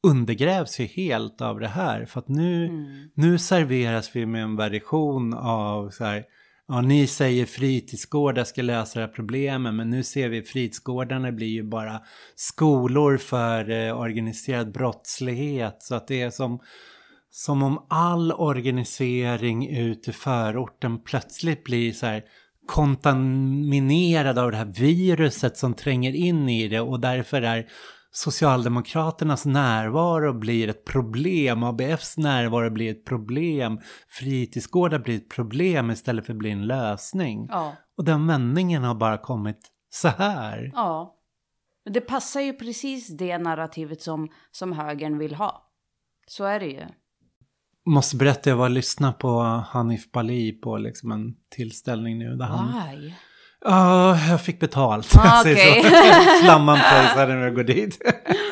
[0.05, 2.05] undergrävs ju helt av det här.
[2.05, 2.71] För att nu,
[3.15, 6.25] nu serveras vi med en version av så här,
[6.69, 11.47] ja ni säger fritidsgårdar ska lösa det här problemet men nu ser vi fritidsgårdarna blir
[11.47, 12.01] ju bara
[12.35, 15.77] skolor för eh, organiserad brottslighet.
[15.79, 16.61] Så att det är som,
[17.31, 22.23] som om all organisering ut i förorten plötsligt blir så här
[22.67, 27.67] kontaminerad av det här viruset som tränger in i det och därför är
[28.17, 36.27] Socialdemokraternas närvaro blir ett problem, ABFs närvaro blir ett problem, fritidsgårdar blir ett problem istället
[36.27, 37.47] för att bli en lösning.
[37.51, 37.77] Ja.
[37.97, 39.59] Och den vändningen har bara kommit
[39.91, 40.71] så här.
[40.75, 41.17] Ja.
[41.85, 45.71] Men Det passar ju precis det narrativet som, som högern vill ha.
[46.27, 46.83] Så är det ju.
[47.87, 52.47] Måste berätta, jag var och lyssnade på Hanif Bali på liksom en tillställning nu där
[52.47, 52.99] han...
[53.01, 53.15] Why?
[53.65, 55.17] Ja, jag fick betalt.
[55.17, 55.85] Ah, okej.
[56.43, 58.03] Flamman pröjsade när jag går dit.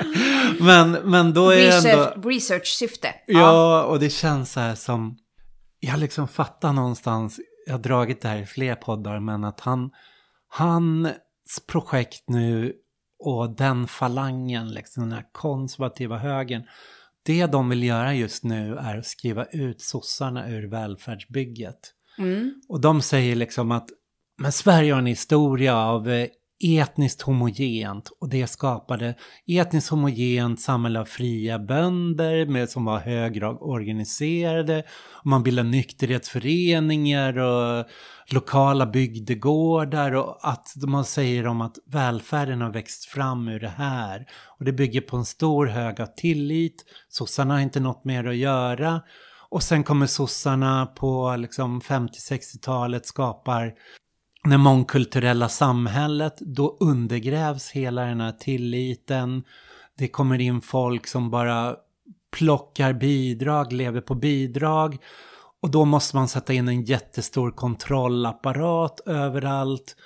[0.60, 1.88] men, men då är det ändå...
[1.88, 3.14] Research, research-syfte.
[3.26, 5.18] Ja, och det känns så här som...
[5.80, 9.90] Jag liksom fattar någonstans, jag har dragit det här i fler poddar, men att han...
[10.48, 12.72] Hans projekt nu
[13.18, 16.62] och den falangen, liksom den här konservativa högern.
[17.22, 21.78] Det de vill göra just nu är att skriva ut sossarna ur välfärdsbygget.
[22.18, 22.54] Mm.
[22.68, 23.88] Och de säger liksom att
[24.42, 26.28] men Sverige har en historia av eh,
[26.64, 29.14] etniskt homogent och det skapade
[29.46, 34.84] etniskt homogent samhälle av fria bönder med, som var högre organiserade.
[35.10, 37.86] Och man bildade nykterhetsföreningar och
[38.26, 44.26] lokala bygdegårdar och att man säger om att välfärden har växt fram ur det här.
[44.58, 46.84] Och det bygger på en stor hög av tillit.
[47.08, 49.00] Sossarna har inte något mer att göra.
[49.48, 53.72] Och sen kommer sossarna på liksom 50-60-talet skapar
[54.50, 59.44] det mångkulturella samhället, då undergrävs hela den här tilliten.
[59.98, 61.76] Det kommer in folk som bara
[62.36, 64.96] plockar bidrag, lever på bidrag.
[65.62, 69.96] Och då måste man sätta in en jättestor kontrollapparat överallt.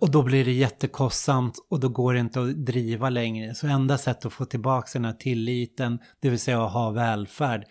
[0.00, 3.54] Och då blir det jättekostsamt och då går det inte att driva längre.
[3.54, 7.64] Så enda sättet att få tillbaka den här tilliten, det vill säga att ha välfärd,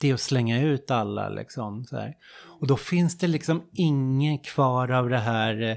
[0.00, 1.84] det är att slänga ut alla liksom.
[1.84, 2.14] Så här.
[2.60, 5.76] Och då finns det liksom inget kvar av det här eh,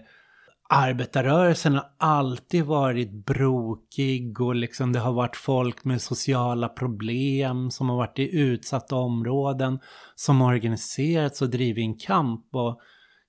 [0.69, 7.89] arbetarrörelsen har alltid varit brokig och liksom det har varit folk med sociala problem som
[7.89, 9.79] har varit i utsatta områden
[10.15, 12.79] som har organiserats och drivit en kamp och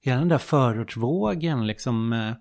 [0.03, 2.33] hela den där förortsvågen liksom eh,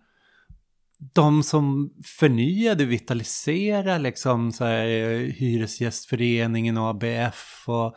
[1.13, 7.95] de som förnyade, vitaliserade liksom så här, eh, Hyresgästföreningen och ABF och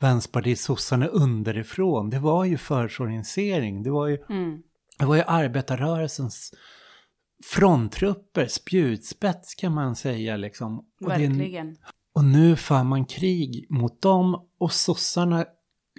[0.00, 2.10] Vänsterpartiet, sossarna underifrån.
[2.10, 3.82] Det var ju förortsorientering.
[3.82, 4.62] Det var ju, Mm.
[4.98, 6.54] det var ju arbetarrörelsens
[7.44, 10.78] fronttrupper, spjutspets kan man säga liksom.
[10.78, 11.76] Och, det Verkligen.
[12.14, 15.44] och nu för man krig mot dem och sossarna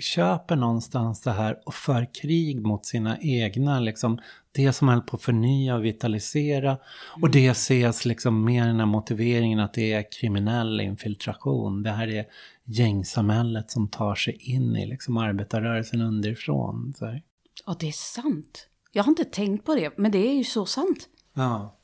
[0.02, 4.20] köper någonstans det här och för krig mot sina egna, liksom
[4.52, 6.78] det som höll på att förnya och vitalisera.
[7.22, 11.84] Och det ses liksom med den här motiveringen att det är kriminell infiltration.
[11.84, 12.26] Det här är
[12.70, 16.94] gängsamhället som tar sig in i liksom arbetarrörelsen underifrån.
[16.98, 17.24] Så här.
[17.66, 18.68] Och det är sant.
[18.92, 21.10] Jag har inte tänkt på det, men det är ju så sant.
[21.34, 21.76] Ja.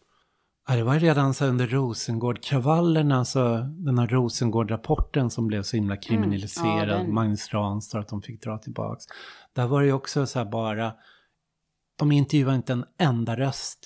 [0.68, 5.98] Ja, det var redan så under Rosengårdkravallerna, så den här Rosengård-rapporten som blev så himla
[5.98, 7.14] kriminaliserad, Ja, den.
[7.14, 9.06] Magnus Ranstorp, att de fick dra tillbaks.
[9.54, 10.94] Där var det ju också så här bara,
[11.96, 13.80] de intervjuade inte en enda röst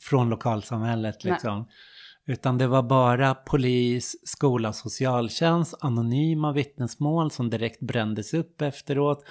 [0.00, 1.64] från lokalsamhället Nej.
[2.26, 9.24] Utan det var bara polis, skola, socialtjänst, anonyma vittnesmål som direkt brändes upp efteråt.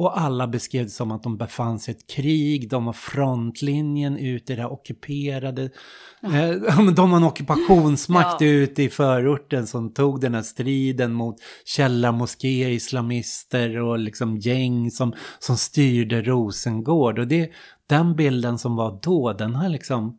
[0.00, 4.16] Och alla beskrev det som att de befann sig i ett krig, de var frontlinjen
[4.16, 5.70] ut i det här ockuperade.
[6.22, 8.46] Eh, ja, men de var en ockupationsmakt Ja.
[8.46, 15.12] ute i förorten som tog den här striden mot källarmoskéer, islamister och liksom gäng som,
[15.38, 17.18] som styrde Rosengård.
[17.18, 17.50] Och det,
[17.86, 20.16] den bilden som var då, den har liksom,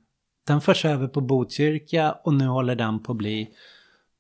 [0.49, 3.49] den förs över på Botkyrka och nu håller den på att bli,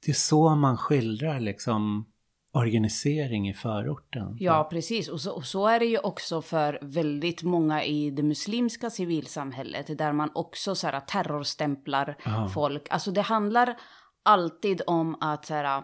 [0.05, 2.05] det är så man skildrar liksom
[2.53, 4.37] organisering i förorten.
[4.39, 5.09] Ja, precis.
[5.09, 9.97] Och så, och så är det ju också för väldigt många i det muslimska civilsamhället,
[9.97, 12.49] där man också så här, terrorstämplar Ja.
[12.53, 12.87] folk.
[12.89, 13.77] Alltså det handlar
[14.23, 15.83] alltid om att så här,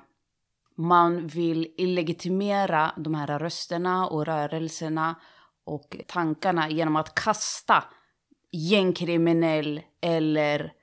[0.78, 5.16] man vill illegitimera de här rösterna och rörelserna
[5.66, 7.84] och tankarna genom att kasta
[8.56, 10.74] gängkriminell eller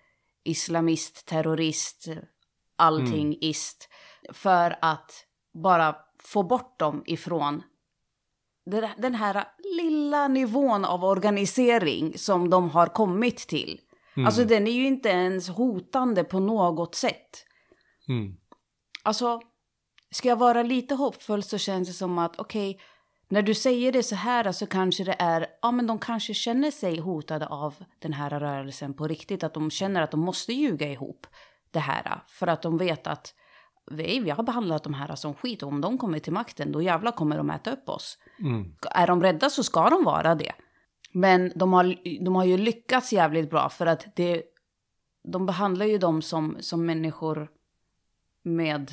[0.44, 2.08] islamist, terrorist,
[2.76, 3.88] allting ist.
[4.32, 7.62] För att bara få bort dem ifrån
[8.96, 9.44] den här
[9.76, 13.80] lilla nivån av organisering som de har kommit till.
[14.26, 17.46] Alltså den är ju inte ens hotande på något sätt.
[18.08, 18.36] Mm.
[19.02, 19.40] Alltså,
[20.10, 22.80] ska jag vara lite hoppfull så känns det som att okej,
[23.32, 26.70] när du säger det så här så kanske det är, ja men de kanske känner
[26.70, 29.44] sig hotade av den här rörelsen på riktigt.
[29.44, 31.26] Att de känner att de måste ljuga ihop
[31.70, 32.22] det här.
[32.28, 33.34] För att de vet att
[33.90, 36.82] vi, vi har behandlat de här som skit och om de kommer till makten då
[36.82, 38.18] jävlar kommer de äta upp oss.
[38.38, 38.74] Mm.
[38.90, 40.52] Är de rädda så ska de vara det.
[41.12, 44.42] Men de har, de har ju lyckats jävligt bra för att det,
[45.24, 47.50] de behandlar ju dem som, som människor
[48.42, 48.92] med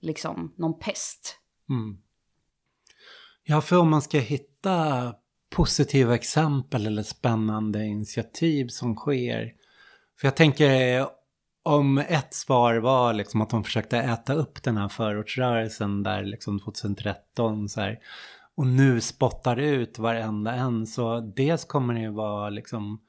[0.00, 1.38] liksom någon pest.
[1.68, 1.98] Mm.
[3.44, 5.14] Ja, för om man ska hitta
[5.56, 9.52] positiva exempel eller spännande initiativ som sker.
[10.20, 11.06] För jag tänker
[11.62, 16.60] om ett svar var liksom att de försökte äta upp den här förortsrörelsen där liksom
[16.60, 17.98] 2013 så här.
[18.56, 23.00] Och nu spottar ut varenda en så dels kommer det ju vara liksom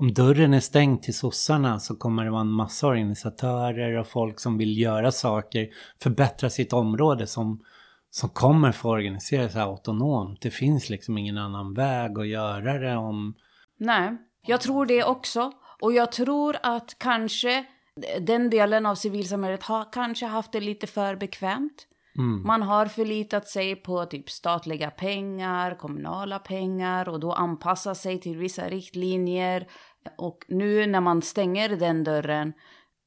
[0.00, 4.40] om dörren är stängd till sossarna så kommer det vara en massa organisatörer och folk
[4.40, 5.68] som vill göra saker,
[6.02, 7.64] förbättra sitt område som,
[8.10, 10.40] som kommer få organisera sig autonomt.
[10.40, 13.34] Det finns liksom ingen annan väg att göra det om...
[13.78, 15.52] Nej, jag tror det också.
[15.80, 17.64] Och jag tror att kanske
[18.20, 21.86] den delen av civilsamhället har kanske haft det lite för bekvämt.
[22.18, 22.42] Mm.
[22.46, 28.36] Man har förlitat sig på typ statliga pengar, kommunala pengar och då anpassa sig till
[28.36, 29.66] vissa riktlinjer.
[30.18, 32.52] Och nu när man stänger den dörren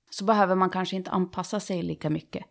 [0.10, 2.44] så behöver man kanske inte anpassa sig lika mycket.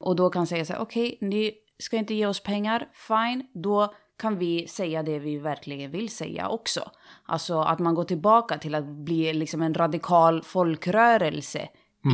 [0.00, 3.94] Och då kan säga så här, okej, ni ska inte ge oss pengar, fine, då
[4.18, 6.90] kan vi säga det vi verkligen vill säga också.
[7.24, 11.68] Alltså att man går tillbaka till att bli liksom en radikal folkrörelse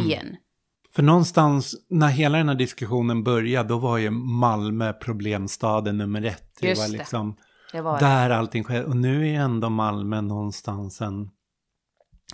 [0.05, 0.37] igen.
[0.95, 6.57] För någonstans när hela den här diskussionen började då var ju Malmö problemstaden nummer ett.
[6.61, 6.99] Det Just var det.
[6.99, 7.37] liksom
[7.73, 8.07] Det var det.
[8.07, 8.85] där allting sker.
[8.85, 11.31] Och nu är ju ändå Malmö någonstans en...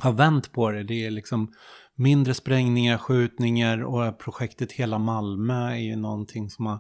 [0.00, 0.82] Har vänt på det.
[0.82, 1.52] Det är liksom
[1.94, 6.78] mindre sprängningar, skjutningar och projektet Hela Malmö är ju någonting som har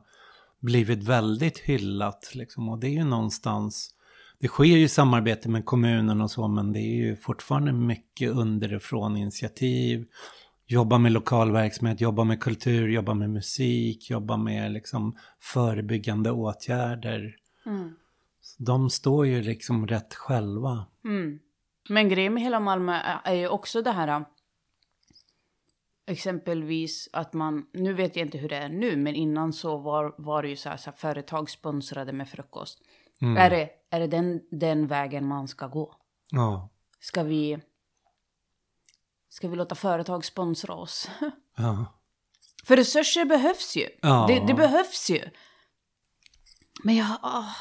[0.60, 2.30] blivit väldigt hyllat.
[2.34, 2.68] Liksom.
[2.68, 3.94] Och det är ju någonstans...
[4.38, 9.16] Det sker ju samarbete med kommunen och så men det är ju fortfarande mycket underifrån
[9.16, 10.06] initiativ.
[10.66, 17.36] Jobba med lokal verksamhet, jobba med kultur, jobba med musik, jobba med liksom förebyggande åtgärder.
[17.66, 17.94] Mm.
[18.58, 20.86] De står ju liksom rätt själva.
[21.04, 21.38] Mm.
[21.88, 22.92] Men grejen med hela Malmö
[23.24, 24.24] är ju också det här.
[26.06, 30.14] Exempelvis att man, nu vet jag inte hur det är nu, men innan så var,
[30.18, 32.78] var det ju så här, så här företag sponsrade med frukost.
[33.20, 33.36] Mm.
[33.36, 35.94] Är det, är det den, den vägen man ska gå?
[36.30, 36.68] Ja.
[37.00, 37.58] Ska vi,
[39.28, 41.10] ska vi låta företag sponsra oss?
[41.56, 41.86] Ja.
[42.64, 43.88] För resurser behövs ju.
[44.02, 44.24] Ja.
[44.28, 45.30] Det, det behövs ju.
[46.84, 47.56] Men jag, åh,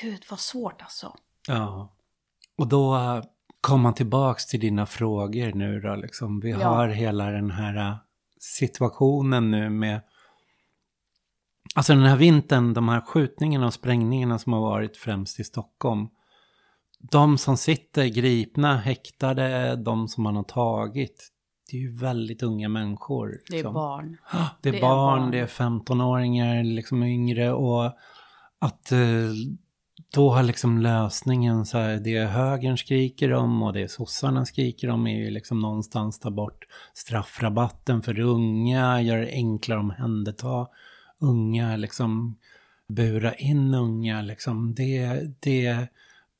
[0.00, 1.16] gud vad svårt alltså.
[1.48, 1.96] Ja.
[2.56, 2.94] Och då
[3.60, 6.40] kom man tillbaks till dina frågor nu då liksom.
[6.40, 6.68] Vi Ja.
[6.68, 7.96] har hela den här eh,
[8.40, 10.00] situationen nu med
[11.74, 16.08] Alltså den här vintern, de här skjutningarna och sprängningarna som har varit främst i Stockholm.
[16.98, 21.28] De som sitter gripna, häktade, de som man har tagit.
[21.70, 23.28] Det är ju väldigt unga människor.
[23.48, 23.74] Det är liksom.
[23.74, 24.16] barn.
[24.62, 25.30] Det är, Det är barn, barn.
[25.30, 27.84] det är 15-åringar, liksom yngre och
[28.58, 28.98] att eh,
[30.14, 35.06] då har liksom lösningen så här, det högern skriker om och det sossarna skriker om
[35.06, 40.68] är ju liksom någonstans ta bort straffrabatten för unga, göra det enklare att omhänderta
[41.18, 42.38] unga, liksom
[42.88, 45.88] bura in unga, liksom det, det,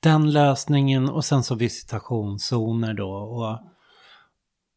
[0.00, 3.60] den lösningen och sen så visitationszoner då och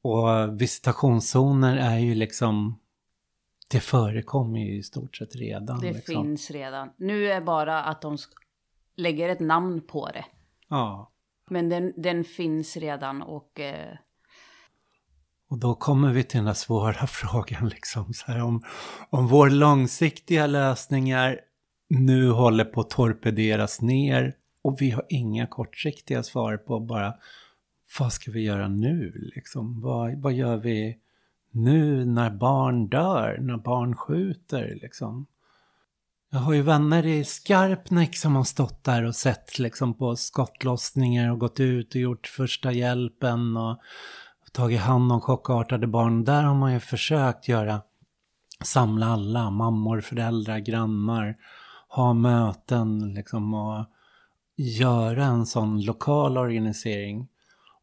[0.03, 2.79] och visitationszoner är ju liksom,
[3.67, 5.79] det förekommer ju i stort sett redan.
[5.79, 6.23] Det liksom.
[6.23, 6.89] finns redan.
[6.97, 8.17] Nu är bara att de
[8.95, 10.25] lägger ett namn på det.
[10.69, 11.11] Ja,
[11.49, 13.97] Men den, den finns redan och eh,
[15.49, 18.63] och då kommer vi till den där svåra frågan liksom, så här, om,
[19.09, 21.39] om vår långsiktiga lösningar
[21.89, 27.13] nu håller på att torpederas ner och vi har inga kortsiktiga svar på bara
[27.99, 29.81] vad ska vi göra nu liksom?
[29.81, 30.97] Vad, vad gör vi
[31.51, 35.25] nu när barn dör, när barn skjuter liksom?
[36.33, 41.31] Jag har ju vänner i Skarpnäck som har stått där och sett liksom på skottlossningar
[41.31, 43.79] och gått ut och gjort första hjälpen och
[44.51, 46.23] tagit hand om chockartade barn.
[46.23, 47.81] Där har man ju försökt göra,
[48.63, 51.37] samla alla, mammor, föräldrar, grannar,
[51.87, 53.85] ha möten liksom och
[54.55, 57.27] göra en sån lokal organisering.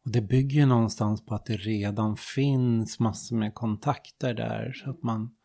[0.05, 4.89] Och det bygger ju någonstans på att det redan finns massor med kontakter där så
[4.89, 5.35] att man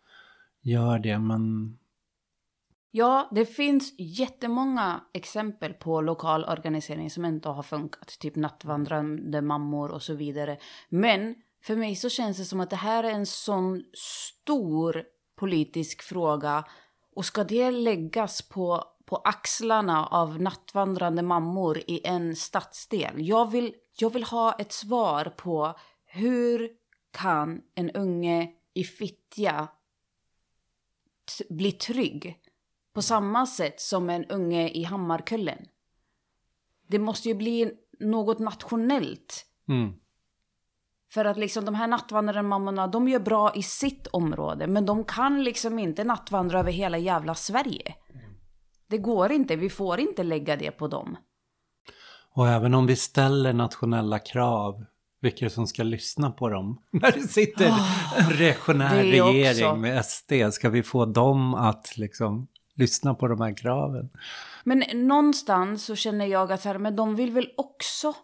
[0.62, 1.18] gör det.
[1.18, 1.76] Men
[2.90, 8.18] ja, det finns jättemånga exempel på lokal organisering som inte har funkat.
[8.18, 10.58] Typ nattvandrande mammor och så vidare.
[10.88, 15.04] Men för mig så känns det som att det här är en sån stor
[15.36, 16.64] politisk fråga.
[17.14, 23.28] Och ska det läggas på, på axlarna av nattvandrande mammor i en stadsdel?
[23.28, 25.74] Jag vill, jag vill ha ett svar på
[26.04, 26.70] hur
[27.10, 29.68] kan en unge i Fittja
[31.48, 32.38] bli trygg
[32.96, 35.58] på samma sätt som en unge i Hammarkullen?
[36.88, 39.92] Det måste ju bli något nationellt mm,
[41.12, 44.66] för att liksom de här nattvandrande mammorna, de gör bra i sitt område.
[44.66, 47.94] Men de kan liksom inte nattvandra över hela jävla Sverige.
[48.86, 51.16] Det går inte, vi får inte lägga det på dem.
[52.34, 54.84] och även om vi ställer nationella krav,
[55.20, 56.82] vilka som ska lyssna på dem?
[56.90, 57.66] När det sitter
[58.16, 59.76] en reaktionär regering också.
[59.76, 64.10] med SD, ska vi få dem att liksom lyssna på de här kraven?
[64.64, 68.14] Men någonstans så känner jag att så här, men de vill väl också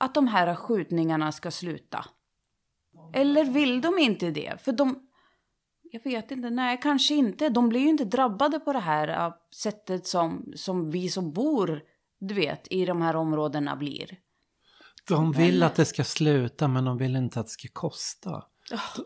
[0.00, 2.04] att de här skjutningarna ska sluta.
[3.12, 4.62] Eller vill de inte det?
[4.62, 5.08] För de...
[5.82, 7.48] Jag vet inte, nej kanske inte.
[7.48, 11.82] De blir ju inte drabbade på det här äh, sättet som, som vi som bor,
[12.20, 14.18] du vet, i de här områdena blir.
[15.08, 18.44] De vill att det ska sluta men de vill inte att det ska kosta.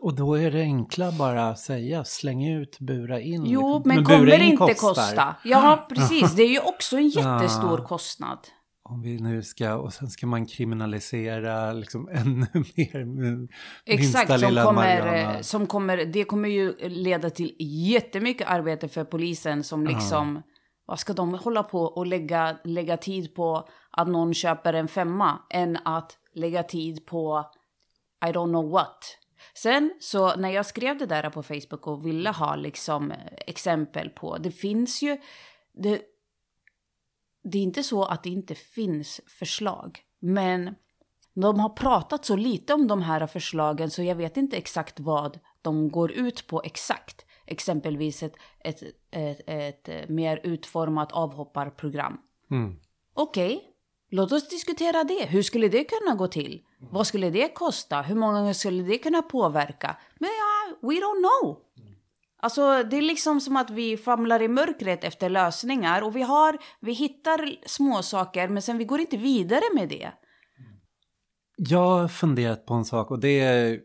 [0.01, 3.45] Och då är det enkla bara att säga släng ut, bura in.
[3.45, 3.83] Jo, liksom.
[3.85, 4.93] men, bura kommer in inte kostar.
[4.93, 5.35] kosta.
[5.43, 6.35] Ja, precis.
[6.35, 7.85] Det är ju också en jättestor Ja.
[7.85, 8.39] kostnad.
[8.89, 13.05] Om vi nu ska, och sen ska man kriminalisera liksom ännu mer.
[13.05, 13.49] med
[13.85, 19.03] Exakt, minsta som lilla kommer, som kommer, det kommer ju leda till jättemycket arbete för
[19.03, 20.41] polisen som liksom,
[20.85, 25.39] vad ska de hålla på och lägga, lägga tid på att någon köper en femma
[25.49, 27.45] än att lägga tid på
[28.25, 29.17] I don't know what.
[29.57, 34.09] Sen så när jag skrev det där på Facebook och ville ha liksom eh, exempel
[34.09, 35.17] på, det finns ju,
[35.73, 36.01] det,
[37.43, 40.75] det är inte så att det inte finns förslag, men
[41.33, 45.39] de har pratat så lite om de här förslagen så jag vet inte exakt vad
[45.61, 47.25] de går ut på exakt.
[47.45, 49.41] Exempelvis ett, ett, ett,
[49.87, 52.17] ett mer utformat avhopparprogram.
[52.51, 52.79] Mm.
[53.13, 53.76] Okej,
[54.09, 55.25] låt oss diskutera det.
[55.25, 56.61] Hur skulle det kunna gå till?
[56.91, 58.01] Vad skulle det kosta?
[58.01, 59.97] Hur många skulle det kunna påverka?
[60.19, 61.57] Men ja, we don't know.
[62.39, 66.57] Alltså det är liksom som att vi famlar i mörkret efter lösningar och vi har,
[66.79, 70.11] vi hittar små saker men sen vi går inte vidare med det.
[71.57, 73.79] Jag har funderat på en sak och det är,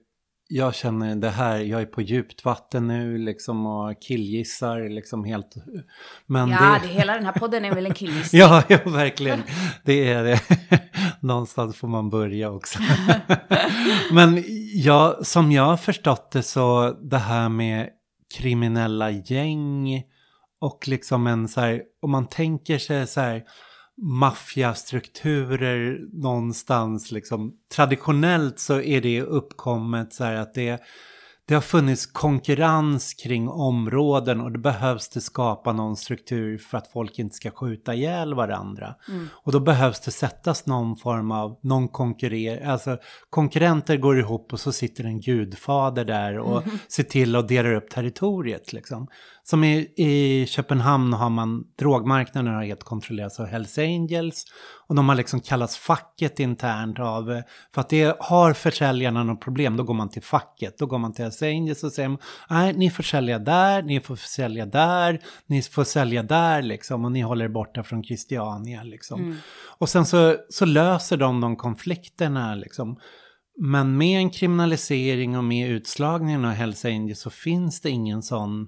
[0.55, 5.55] jag känner det här, jag är på djupt vatten nu liksom och killgissar liksom helt.
[6.26, 6.88] Men ja, det...
[6.88, 8.40] det hela den här podden är väl en killgissning.
[8.40, 9.42] ja, ja, verkligen.
[9.84, 10.40] Det är det.
[11.20, 12.78] Någonstans får man börja också.
[14.12, 14.44] Men
[14.74, 17.88] ja, som jag har förstått det så det här med
[18.38, 20.03] kriminella gäng
[20.61, 23.42] och liksom en så här, om man tänker sig så här
[24.03, 27.53] maffiastrukturer någonstans liksom.
[27.74, 30.82] Traditionellt så är det uppkommet så här att det,
[31.47, 36.93] det har funnits konkurrens kring områden och det behövs det skapa någon struktur för att
[36.93, 38.95] folk inte ska skjuta ihjäl varandra.
[39.09, 39.28] Mm.
[39.32, 42.99] Och då behövs det sättas någon form av, någon konkurrer, alltså
[43.30, 46.78] konkurrenter går ihop och så sitter en gudfader där och mm.
[46.88, 49.09] ser till att dela upp territoriet liksom.
[49.45, 54.45] Som i, i Köpenhamn har man, drogmarknaden har helt kontrollerats av Hells Angels.
[54.88, 57.43] Och de har liksom kallats facket internt av,
[57.74, 60.78] för att det har försäljarna något problem, då går man till facket.
[60.78, 62.18] Då går man till Hells Angels och säger,
[62.51, 67.05] nej ni får sälja där, ni får sälja där, ni får sälja där liksom.
[67.05, 69.20] Och ni håller borta från Christiania liksom.
[69.20, 69.36] Mm.
[69.78, 72.97] Och sen så, så löser de de konflikterna liksom.
[73.59, 78.66] Men med en kriminalisering och med utslagningen av Hells Angels så finns det ingen sån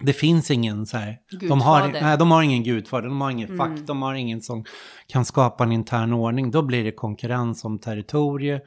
[0.00, 3.48] det finns ingen så här, de har, nej, de har ingen gudfader, de har ingen
[3.48, 3.58] mm.
[3.58, 4.64] fack, de har ingen som
[5.06, 6.50] kan skapa en intern ordning.
[6.50, 8.60] Då blir det konkurrens om territorier.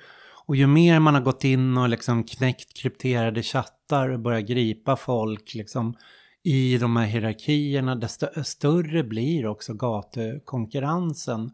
[0.46, 4.96] Och ju mer man har gått in och liksom knäckt krypterade chattar och börjat gripa
[4.96, 5.96] folk liksom
[6.44, 11.52] i de här hierarkierna, desto större blir också gatukonkurrensen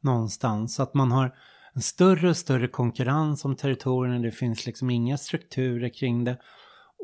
[0.00, 0.74] någonstans.
[0.74, 1.34] Så att man har
[1.74, 6.36] en större och större konkurrens om territorierna, det finns liksom inga strukturer kring det.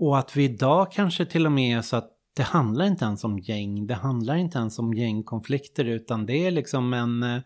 [0.00, 3.24] Och att vi idag kanske till och med är så att det handlar inte ens
[3.24, 7.42] om gäng, det handlar inte ens om gängkonflikter utan det är liksom en eh,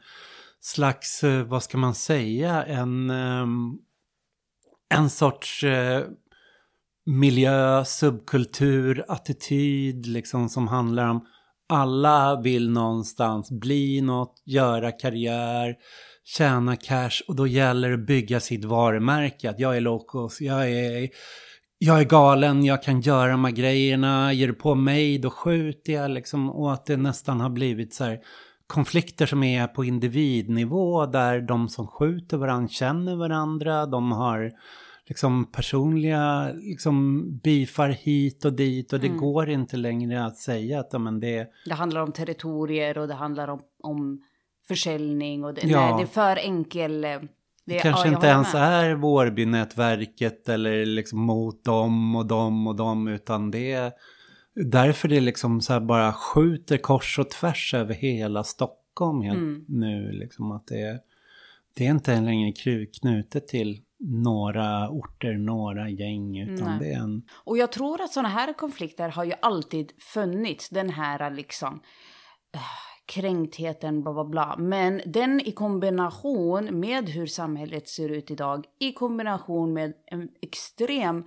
[0.60, 3.78] slags, eh, vad ska man säga, en, ehm,
[4.94, 6.04] en sorts eh,
[7.06, 11.26] miljö, subkultur, attityd liksom som handlar om
[11.68, 15.76] alla vill någonstans bli något, göra karriär,
[16.24, 19.50] tjäna cash och då gäller det att bygga sitt varumärke.
[19.50, 21.08] Att jag är locos, jag är
[21.82, 25.92] jag är galen, jag kan göra de här grejerna, ger du på mig då skjuter
[25.92, 26.50] jag liksom.
[26.50, 28.20] Och att det nästan har blivit så här
[28.66, 34.52] konflikter som är på individnivå där de som skjuter varandra känner varandra, de har
[35.06, 39.18] liksom personliga liksom bifar hit och dit och det mm.
[39.18, 41.46] går inte längre att säga att men det...
[41.64, 44.22] Det handlar om territorier och det handlar om, om
[44.68, 45.80] försäljning och det, ja.
[45.80, 47.18] nej, det är för enkel eh,
[47.70, 48.62] det, kanske ja, inte ens med.
[48.62, 53.92] är Vårbynätverket eller liksom mot dem och dem och dem utan det är
[54.54, 59.64] därför det liksom så här bara skjuter kors och tvärs över hela Stockholm mm.
[59.68, 60.12] nu.
[60.12, 61.00] Liksom att det,
[61.74, 62.52] det är inte längre
[63.00, 66.78] knutet till några orter, några gäng, utan Nej.
[66.80, 67.22] det är en...
[67.44, 71.80] Och jag tror att sådana här konflikter har ju alltid funnits, den här liksom
[73.10, 74.56] kränktheten, bla bla bla.
[74.58, 81.24] Men den i kombination med hur samhället ser ut idag, i kombination med en extrem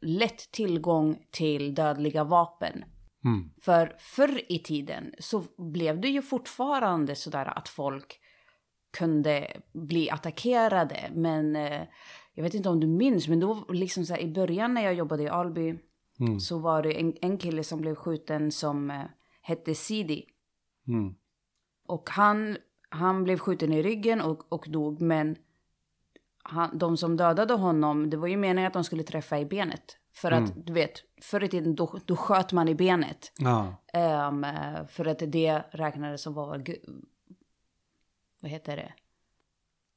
[0.00, 2.84] lätt tillgång till dödliga vapen.
[3.24, 3.50] Mm.
[3.60, 8.20] För förr i tiden så blev det ju fortfarande sådär att folk
[8.98, 11.10] kunde bli attackerade.
[11.14, 11.82] Men eh,
[12.34, 14.94] jag vet inte om du minns, men då liksom så här, i början när jag
[14.94, 15.78] jobbade i Alby
[16.20, 16.40] mm.
[16.40, 19.02] så var det en, en kille som blev skjuten som eh,
[19.42, 20.24] hette Sidi.
[20.88, 21.14] Mm.
[21.86, 22.56] Och han,
[22.88, 25.36] han blev skjuten i ryggen och, och dog, men
[26.42, 29.98] han, de som dödade honom, det var ju meningen att de skulle träffa i benet.
[30.14, 30.64] För att, mm.
[30.64, 33.32] du vet, förr i tiden då, då sköt man i benet.
[33.38, 33.76] Ja.
[34.28, 34.46] Um,
[34.88, 36.64] för att det räknades som var,
[38.40, 38.92] vad heter det?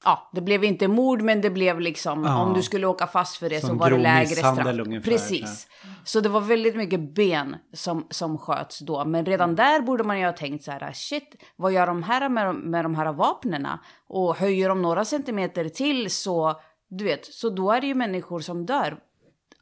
[0.07, 2.43] Ja, det blev inte mord men det blev liksom, ja.
[2.43, 4.59] om du skulle åka fast för det Som så var det lägre straff.
[4.59, 5.67] Ungefär, Precis.
[5.83, 5.89] Ja.
[6.03, 9.05] Så det var väldigt mycket ben som, som sköts då.
[9.05, 12.29] Men redan där borde man ju ha tänkt så här, shit, vad gör de här
[12.29, 13.79] med, med de här vapnena?
[14.07, 18.39] Och höjer de några centimeter till så, du vet, så då är det ju människor
[18.39, 18.97] som dör.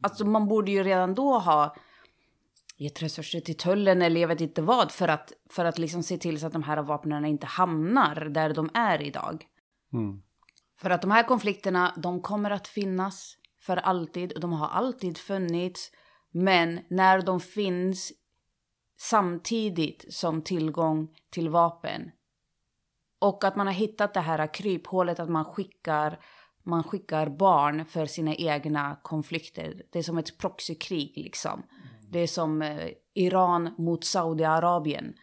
[0.02, 1.76] Alltså man borde ju redan då ha
[2.78, 6.18] gett resurser till tullen eller jag vet inte vad för att, för att liksom se
[6.18, 9.46] till så att de här vapnen inte hamnar där de är idag.
[9.94, 10.22] Mm.
[10.86, 14.34] För att de här konflikterna, de kommer att finnas för alltid.
[14.42, 15.92] De har alltid funnits.
[16.32, 18.12] Men när de finns
[19.00, 22.12] samtidigt som tillgång till vapen
[23.20, 26.20] och att man har hittat det här kryphålet att man skickar,
[26.64, 29.84] man skickar barn för sina egna konflikter.
[29.92, 31.64] Det är som ett proxykrig liksom.
[32.12, 35.14] Det är som eh, Iran mot Saudiarabien.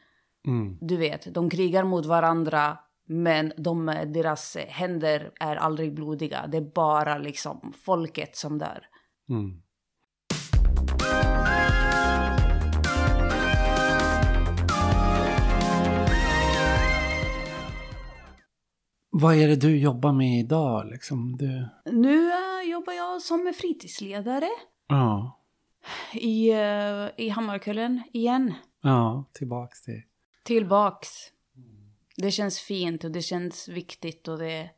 [0.47, 0.79] Mm.
[0.81, 6.47] Du vet, de krigar mot varandra Men de, deras händer är aldrig blodiga.
[6.47, 8.87] Det är bara liksom folket som dör.
[9.29, 9.63] Mm.
[19.15, 20.87] Vad är det du jobbar med idag?
[20.87, 21.37] Liksom?
[21.37, 21.69] Du...
[21.93, 24.49] Nu uh, jobbar jag som fritidsledare.
[24.89, 25.39] Ja.
[26.13, 28.55] I, uh, i Hammarkullen igen.
[28.83, 30.03] Ja, tillbaks till...
[30.45, 31.09] Tillbaks.
[32.23, 34.71] Det känns fint och det känns viktigt och det,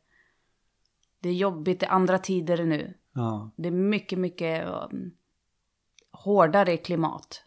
[1.19, 1.79] det är jobbigt.
[1.79, 2.93] Det är andra tider nu.
[3.13, 3.51] Ja.
[3.57, 5.11] Det är mycket, mycket um,
[6.11, 7.43] hårdare klimat.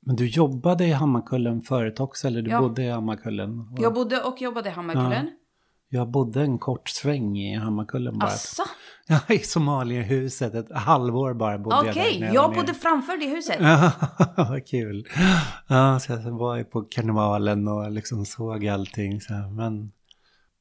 [0.00, 2.60] Men du jobbade i Hammarkullen förut också, eller du Ja.
[2.60, 3.60] bodde i Hammarkullen?
[3.60, 5.30] Och Jag bodde och jobbade i Hammarkullen.
[5.92, 8.30] Jag bodde en kort sväng i Hammarkullen bara.
[8.30, 8.62] Asså?
[9.06, 10.54] Ja, i Somaliehuset.
[10.54, 11.90] Ett halvår bara bodde jag där.
[11.90, 13.56] Okej, jag bodde framför det huset.
[13.60, 13.92] Ja,
[14.36, 15.08] vad kul.
[15.68, 19.20] Ja, så jag var ju på karnevalen och liksom såg allting.
[19.20, 19.50] Så här.
[19.50, 19.92] Men,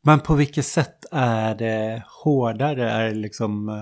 [0.03, 2.91] men på vilket sätt är det hårdare?
[2.91, 3.75] Är det liksom, eh,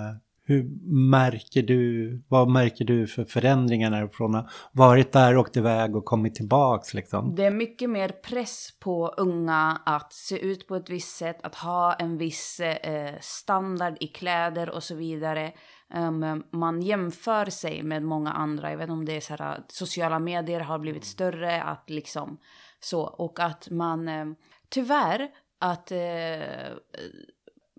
[0.47, 0.63] hur
[1.09, 5.95] märker du, vad märker du för förändringar när du från att varit där, åkt iväg
[5.95, 7.35] och kommit tillbaks liksom?
[7.35, 11.55] Det är mycket mer press på unga att se ut på ett visst sätt, att
[11.55, 15.51] ha en viss eh, standard i kläder och så vidare.
[15.93, 18.71] Um, man jämför sig med många andra.
[18.71, 21.89] Jag vet inte om det är så här att sociala medier har blivit större, att
[21.89, 22.37] liksom
[22.79, 23.01] så.
[23.01, 24.25] Och att man, eh,
[24.69, 25.29] tyvärr,
[25.59, 25.97] att eh,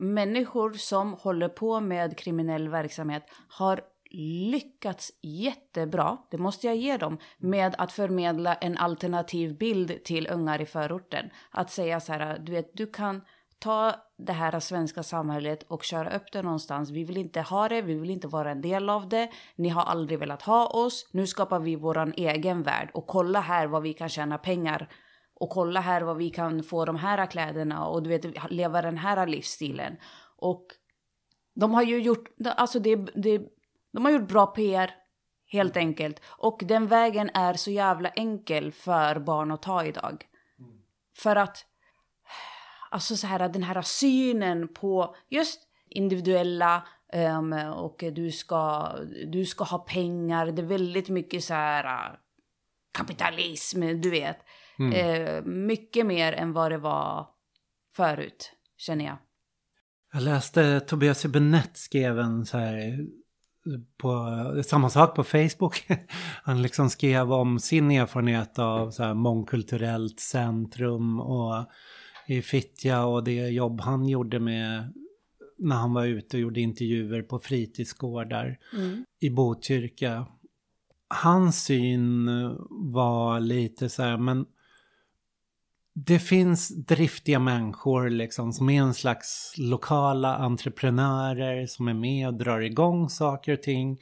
[0.00, 3.80] människor som håller på med kriminell verksamhet har
[4.50, 10.60] lyckats jättebra, det måste jag ge dem, med att förmedla en alternativ bild till ungar
[10.60, 11.30] i förorten.
[11.50, 13.22] Att säga så här, du vet, du kan
[13.58, 16.90] ta det här svenska samhället och köra upp det någonstans.
[16.90, 19.30] Vi vill inte ha det, vi vill inte vara en del av det.
[19.56, 21.08] Ni har aldrig velat ha oss.
[21.12, 24.88] Nu skapar vi våran egen värld och kolla här vad vi kan tjäna pengar
[25.40, 28.98] och kolla här vad vi kan få de här kläderna och du vet leva den
[28.98, 29.96] här livsstilen.
[30.36, 30.66] Och
[31.54, 33.40] de har ju gjort, alltså det, det,
[33.92, 34.94] de har gjort bra PR
[35.46, 36.20] helt enkelt.
[36.26, 40.24] Och den vägen är så jävla enkel för barn att ta idag.
[41.16, 41.64] För att,
[42.90, 48.92] alltså så här den här synen på just individuella ehm, och du ska,
[49.26, 50.46] du ska ha pengar.
[50.46, 52.16] Det är väldigt mycket så här äh,
[52.92, 54.38] kapitalism, du vet.
[54.78, 57.26] Eh, mycket mer än vad det var
[57.96, 59.16] förut, känner jag.
[60.12, 63.06] Jag läste Tobias Hübinette skrev en så här
[63.96, 65.86] på samma sak på Facebook.
[66.42, 71.66] Han liksom skrev om sin erfarenhet av så här mångkulturellt centrum och
[72.26, 74.92] i Fittja och det jobb han gjorde med
[75.58, 78.58] när han var ute och gjorde intervjuer på fritidsgårdar
[79.20, 80.26] i Botkyrka.
[81.08, 82.26] Hans syn
[82.70, 84.46] var lite så här, men
[86.06, 92.34] det finns driftiga människor liksom som är en slags lokala entreprenörer som är med och
[92.34, 93.98] drar igång saker och ting.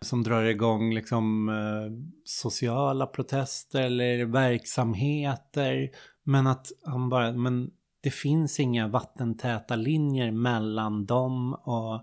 [0.00, 5.90] Som drar igång liksom eh, sociala protester eller verksamheter.
[6.24, 7.70] Men att han bara, men
[8.00, 11.94] det finns inga vattentäta linjer mellan dem och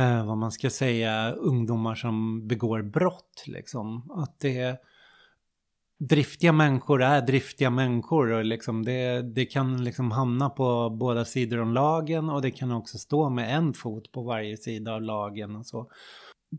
[0.00, 4.10] eh, vad man ska säga ungdomar som begår brott liksom.
[4.10, 4.80] Att det
[5.98, 11.60] driftiga människor är driftiga människor och liksom det, det kan liksom hamna på båda sidor
[11.60, 15.56] om lagen och det kan också stå med en fot på varje sida av lagen
[15.56, 15.90] och så.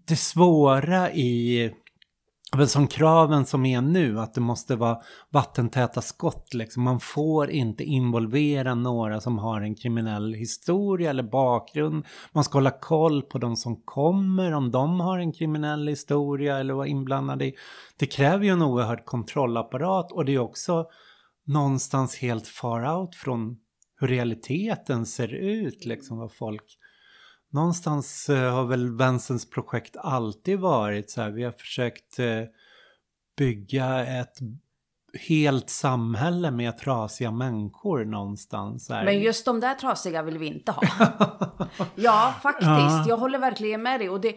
[0.07, 1.71] Det svåra i
[2.55, 4.97] men som kraven som är nu, att det måste vara
[5.29, 6.53] vattentäta skott.
[6.53, 6.83] Liksom.
[6.83, 12.05] Man får inte involvera några som har en kriminell historia eller bakgrund.
[12.31, 16.73] Man ska hålla koll på de som kommer, om de har en kriminell historia eller
[16.73, 17.55] var inblandade i.
[17.97, 20.85] Det kräver ju en oerhörd kontrollapparat och det är också
[21.45, 23.57] någonstans helt far out från
[23.99, 25.85] hur realiteten ser ut.
[25.85, 26.77] Liksom vad folk...
[27.49, 31.31] Någonstans eh, har väl vänsterns projekt alltid varit så här.
[31.31, 32.43] Vi har försökt eh,
[33.37, 34.37] bygga ett
[35.13, 38.89] helt samhälle med trasiga människor någonstans.
[38.89, 39.05] Här.
[39.05, 40.81] Men just de där trasiga vill vi inte ha.
[41.95, 42.69] ja, faktiskt.
[42.69, 43.05] Ja.
[43.07, 44.09] Jag håller verkligen med dig.
[44.09, 44.35] Och det,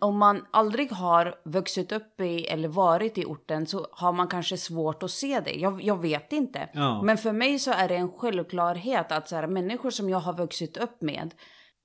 [0.00, 4.56] om man aldrig har vuxit upp i eller varit i orten så har man kanske
[4.56, 5.54] svårt att se det.
[5.54, 6.68] Jag, jag vet inte.
[6.72, 7.02] Ja.
[7.02, 10.32] Men för mig så är det en självklarhet att så här, människor som jag har
[10.32, 11.34] vuxit upp med,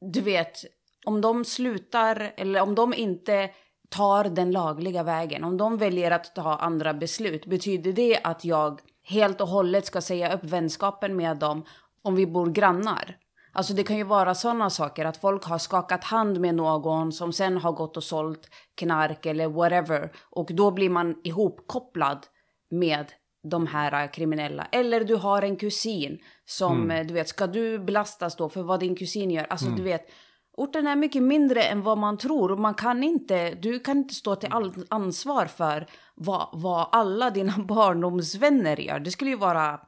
[0.01, 0.65] du vet,
[1.05, 3.49] om de slutar eller om de inte
[3.89, 8.81] tar den lagliga vägen, om de väljer att ta andra beslut, betyder det att jag
[9.03, 11.65] helt och hållet ska säga upp vänskapen med dem
[12.03, 13.17] om vi bor grannar?
[13.53, 17.33] Alltså det kan ju vara sådana saker att folk har skakat hand med någon som
[17.33, 22.25] sen har gått och sålt knark eller whatever och då blir man ihopkopplad
[22.69, 23.11] med
[23.43, 24.67] de här kriminella.
[24.71, 27.07] Eller du har en kusin som, mm.
[27.07, 29.47] du vet, ska du belastas då för vad din kusin gör?
[29.49, 29.77] Alltså mm.
[29.77, 30.11] du vet,
[30.57, 32.51] orten är mycket mindre än vad man tror.
[32.51, 37.29] Och man kan inte, du kan inte stå till all ansvar för vad, vad alla
[37.29, 38.99] dina barndomsvänner gör.
[38.99, 39.79] Det skulle ju vara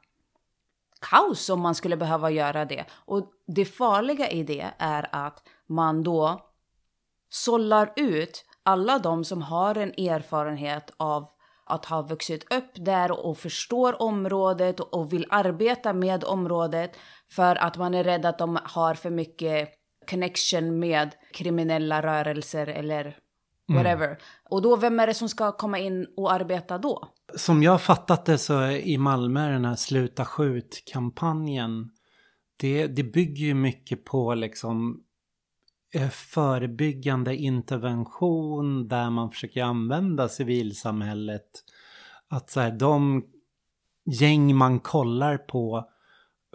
[1.01, 2.85] kaos om man skulle behöva göra det.
[2.91, 6.41] Och det farliga i det är att man då
[7.29, 11.27] sållar ut alla de som har en erfarenhet av
[11.65, 16.91] att ha vuxit upp där och förstår området och vill arbeta med området
[17.31, 19.69] för att man är rädd att de har för mycket
[20.09, 23.17] connection med kriminella rörelser eller
[23.67, 24.07] whatever.
[24.07, 24.17] Mm.
[24.49, 27.07] Och då, vem är det som ska komma in och arbeta då?
[27.35, 31.89] Som jag har fattat det så i Malmö, den här Sluta skjut-kampanjen,
[32.57, 35.03] det, det bygger ju mycket på liksom
[36.11, 41.49] förebyggande intervention där man försöker använda civilsamhället.
[42.29, 43.23] Att så här, de
[44.05, 45.89] gäng man kollar på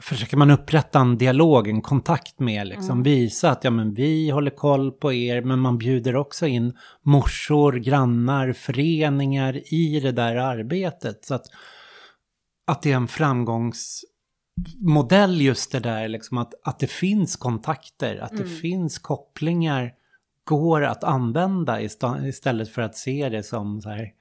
[0.02, 3.02] försöker man upprätta en dialog, en kontakt med, liksom mm.
[3.02, 7.72] visa att ja men vi håller koll på er, men man bjuder också in morsor,
[7.72, 11.24] grannar, föreningar i det där arbetet.
[11.24, 11.46] Så att,
[12.66, 13.08] att det är en
[14.64, 18.42] framgångsmodell just det där, liksom att, att det finns kontakter, att mm.
[18.42, 19.92] det finns kopplingar,
[20.44, 24.12] går att använda istället för att se det som så här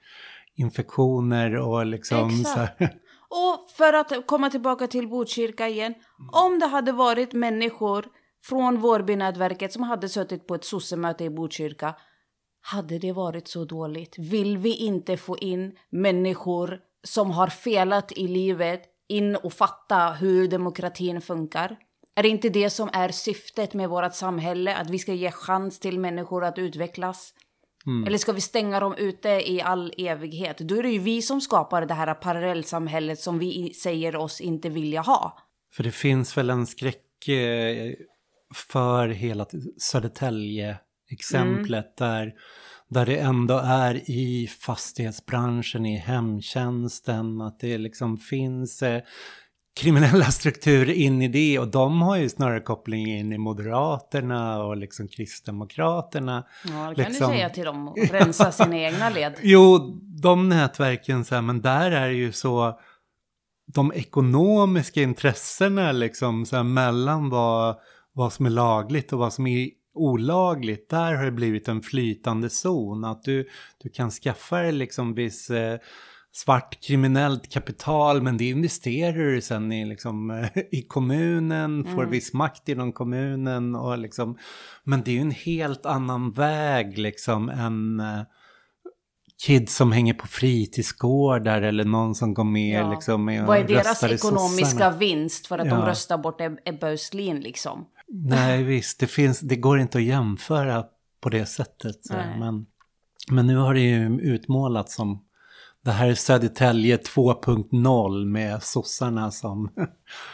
[0.54, 2.48] infektioner och liksom Exakt.
[2.48, 2.94] så här.
[3.30, 5.94] Och för att komma tillbaka till Botkyrka igen.
[6.32, 8.06] Om det hade varit människor
[8.44, 11.94] från Vårbynätverket som hade suttit på ett sossemöte i Botkyrka.
[12.60, 14.18] Hade det varit så dåligt?
[14.18, 20.48] Vill vi inte få in människor som har felat i livet in och fatta hur
[20.48, 21.76] demokratin funkar?
[22.14, 24.76] Är det inte det som är syftet med vårt samhälle?
[24.76, 27.34] Att vi ska ge chans till människor att utvecklas?
[27.86, 28.06] Mm.
[28.06, 30.58] Eller ska vi stänga dem ute i all evighet?
[30.58, 34.68] Då är det ju vi som skapar det här parallellsamhället som vi säger oss inte
[34.68, 35.38] vilja ha.
[35.72, 37.92] För det finns väl en skräck eh,
[38.54, 39.46] för hela
[39.78, 42.12] Södertälje-exemplet mm.
[42.12, 42.34] där,
[42.88, 49.02] där det ändå är i fastighetsbranschen, i hemtjänsten, att det liksom finns eh,
[49.80, 54.76] kriminella strukturer in i det och de har ju snarare koppling in i Moderaterna och
[54.76, 56.46] liksom Kristdemokraterna.
[56.64, 57.30] Ja, det kan liksom...
[57.30, 59.34] du säga till dem och rensa sina egna led.
[59.42, 59.78] Jo,
[60.22, 62.78] de nätverken så här, men där är det ju så
[63.74, 67.76] de ekonomiska intressena liksom så här, mellan vad,
[68.12, 69.68] vad som är lagligt och vad som är
[69.98, 73.04] olagligt, där har det blivit en flytande zon.
[73.04, 73.48] Att du,
[73.82, 75.78] du kan skaffa dig liksom viss eh,
[76.32, 81.94] svart kriminellt kapital men det investerar du sen i, liksom, i kommunen, mm.
[81.94, 84.38] får viss makt inom kommunen och liksom,
[84.84, 88.22] men det är ju en helt annan väg liksom än uh,
[89.46, 92.90] kids som hänger på fritidsgårdar eller någon som går med ja.
[92.90, 94.96] liksom Vad är deras ekonomiska sossarna.
[94.96, 95.74] vinst för att ja.
[95.74, 97.86] de röstar bort Ebba Östlin liksom?
[98.08, 100.84] Nej visst, det, finns, det går inte att jämföra
[101.20, 101.96] på det sättet.
[102.38, 102.66] Men,
[103.30, 105.24] men nu har det ju utmålats som
[105.84, 109.70] det här är Södertälje 2.0 med sossarna som,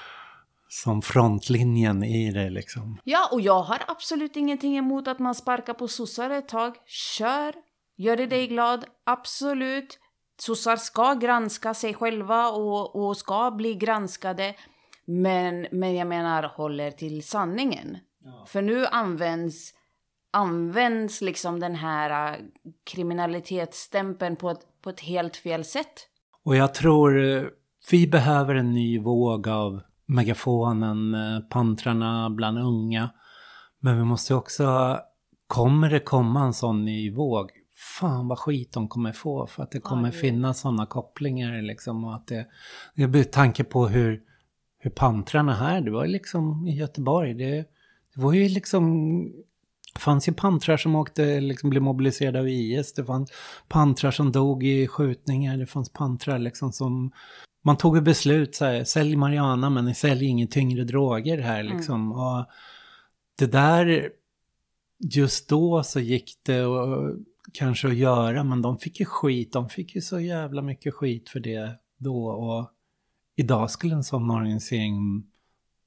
[0.69, 2.99] som frontlinjen i det liksom.
[3.05, 6.75] Ja, och jag har absolut ingenting emot att man sparkar på sossar ett tag.
[6.87, 7.55] Kör!
[7.97, 8.85] Gör det dig glad?
[9.05, 9.99] Absolut.
[10.41, 14.55] Sossar ska granska sig själva och, och ska bli granskade.
[15.07, 17.99] Men, men jag menar, håller till sanningen.
[18.25, 18.45] Ja.
[18.47, 19.75] För nu används,
[20.31, 22.39] används liksom den här äh,
[22.85, 26.09] kriminalitetsstämpeln på ett på ett helt fel sätt.
[26.45, 27.43] Och jag tror eh,
[27.91, 33.11] vi behöver en ny våg av megafonen, eh, pantrarna bland unga.
[33.81, 34.99] Men vi måste också,
[35.47, 37.51] kommer det komma en sån ny våg?
[38.01, 40.15] Fan vad skit de kommer få för att det kommer Aj.
[40.15, 42.05] finnas sådana kopplingar liksom.
[42.05, 42.47] Och att det,
[42.95, 44.23] det blir tanke på hur,
[44.85, 47.51] hur pantrarna här, det var liksom i Göteborg, det,
[48.15, 49.23] det var ju liksom
[49.95, 52.93] det fanns ju pantrar som åkte, liksom blev mobiliserade av IS.
[52.93, 53.33] Det fanns
[53.69, 55.57] pantrar som dog i skjutningar.
[55.57, 57.11] Det fanns pantrar liksom som...
[57.65, 61.77] Man tog ett beslut så här, sälj Mariana men sälj inga tyngre droger här mm.
[61.77, 62.01] liksom.
[62.01, 62.13] Mm.
[62.13, 62.45] Och
[63.39, 64.11] det där,
[65.15, 67.17] just då så gick det och,
[67.53, 69.53] kanske att göra, men de fick ju skit.
[69.53, 72.27] De fick ju så jävla mycket skit för det då.
[72.27, 72.74] Och
[73.37, 75.25] idag skulle en sån organisering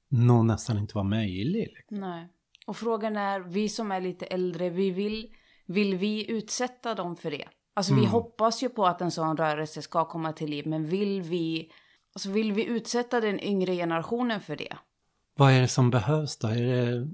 [0.08, 1.68] nog nästan inte vara möjlig.
[1.76, 2.00] Liksom.
[2.00, 2.28] Nej.
[2.66, 5.28] Och frågan är, vi som är lite äldre, vi vill,
[5.66, 7.48] vill vi utsätta dem för det?
[7.74, 8.04] Alltså mm.
[8.04, 11.70] vi hoppas ju på att en sån rörelse ska komma till liv, men vill vi,
[12.14, 14.76] alltså vill vi utsätta den yngre generationen för det?
[15.36, 16.48] Vad är det som behövs då?
[16.48, 17.08] Är det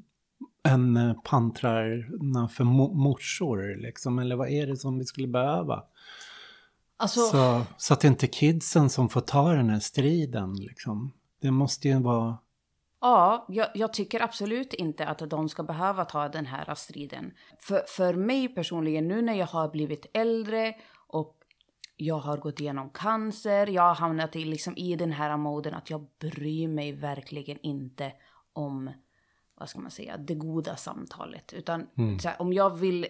[0.62, 2.64] en eh, pantrarna för
[2.94, 4.18] morsor liksom?
[4.18, 5.82] Eller vad är det som vi skulle behöva?
[7.04, 11.12] Alltså, Så, så att det inte är kidsen som får ta den här striden liksom.
[11.40, 12.38] Det måste ju vara...
[13.00, 17.32] Ja, jag, jag tycker absolut inte att de ska behöva ta den här striden.
[17.58, 20.74] För, för mig personligen, nu när jag har blivit äldre
[21.06, 21.36] och
[21.96, 25.90] jag har gått igenom cancer, jag har hamnat i, liksom, i den här moden att
[25.90, 28.12] jag bryr mig verkligen inte
[28.52, 28.90] om,
[29.54, 31.52] vad ska man säga, det goda samtalet.
[31.52, 31.86] Utan
[32.20, 33.06] så här, om jag vill,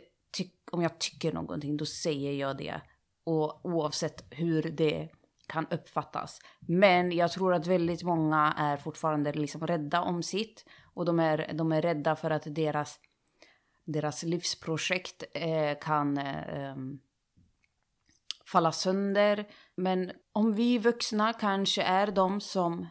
[0.72, 2.80] om jag tycker någonting, då säger jag det.
[3.24, 5.08] Och oavsett hur det
[5.46, 6.40] kan uppfattas.
[6.60, 10.64] Men jag tror att väldigt många är fortfarande liksom rädda om sitt.
[10.94, 13.00] Och de är, de är rädda för att deras,
[13.84, 16.76] deras livsprojekt eh, kan eh,
[18.46, 19.48] falla sönder.
[19.74, 22.86] Men om vi vuxna kanske är de som...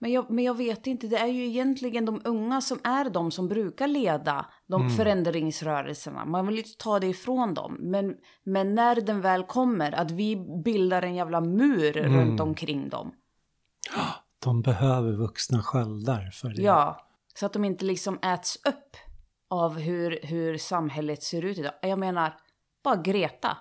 [0.00, 3.30] Men jag, men jag vet inte, det är ju egentligen de unga som är de
[3.30, 6.24] som brukar leda de förändringsrörelserna.
[6.24, 7.76] Man vill inte ta det ifrån dem.
[7.80, 13.12] Men, men när den väl kommer, att vi bildar en jävla mur runt omkring dem.
[14.44, 16.62] De behöver vuxna sköldar för det.
[16.62, 18.96] Ja, så att de inte liksom äts upp
[19.50, 21.72] av hur, hur samhället ser ut idag.
[21.82, 22.34] Jag menar,
[22.84, 23.56] bara Greta.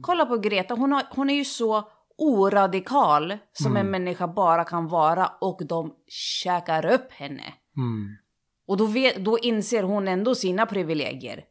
[0.00, 1.88] Kolla på Greta, hon, har, hon är ju så
[2.20, 5.94] oradikal som en människa bara kan vara och de
[6.42, 7.54] käkar upp henne.
[7.76, 8.16] Mm.
[8.66, 11.44] Och då, vet, då inser hon ändå sina privilegier.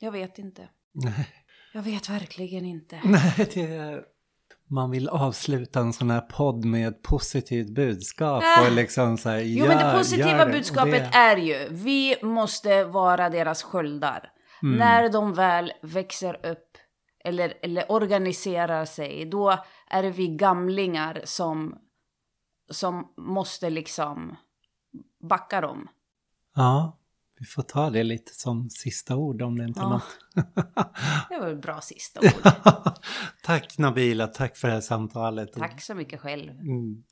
[0.00, 0.68] Jag vet inte.
[0.94, 1.28] Nej.
[1.74, 3.00] Jag vet verkligen inte.
[3.04, 4.02] Nej, det är...
[4.70, 8.66] Man vill avsluta en sån här podd med ett positivt budskap Ah.
[8.66, 10.52] och liksom så här, Jo, men det gör- positiva gör det.
[10.52, 14.30] budskapet det- är ju, vi måste vara deras sköldar.
[14.62, 14.78] Mm.
[14.78, 16.68] När de väl växer upp
[17.24, 21.78] eller, eller organiserar sig, då är det vi gamlingar som,
[22.70, 24.36] som måste liksom
[25.28, 25.88] backa dem.
[26.54, 26.98] Ja,
[27.38, 29.88] vi får ta det lite som sista ord om det inte är Ja.
[29.88, 30.18] något.
[31.28, 32.52] Det var ett bra sista ord.
[33.42, 35.52] tack Nabila, tack för det här samtalet.
[35.52, 36.50] Tack så mycket själv.
[36.50, 37.04] Mm.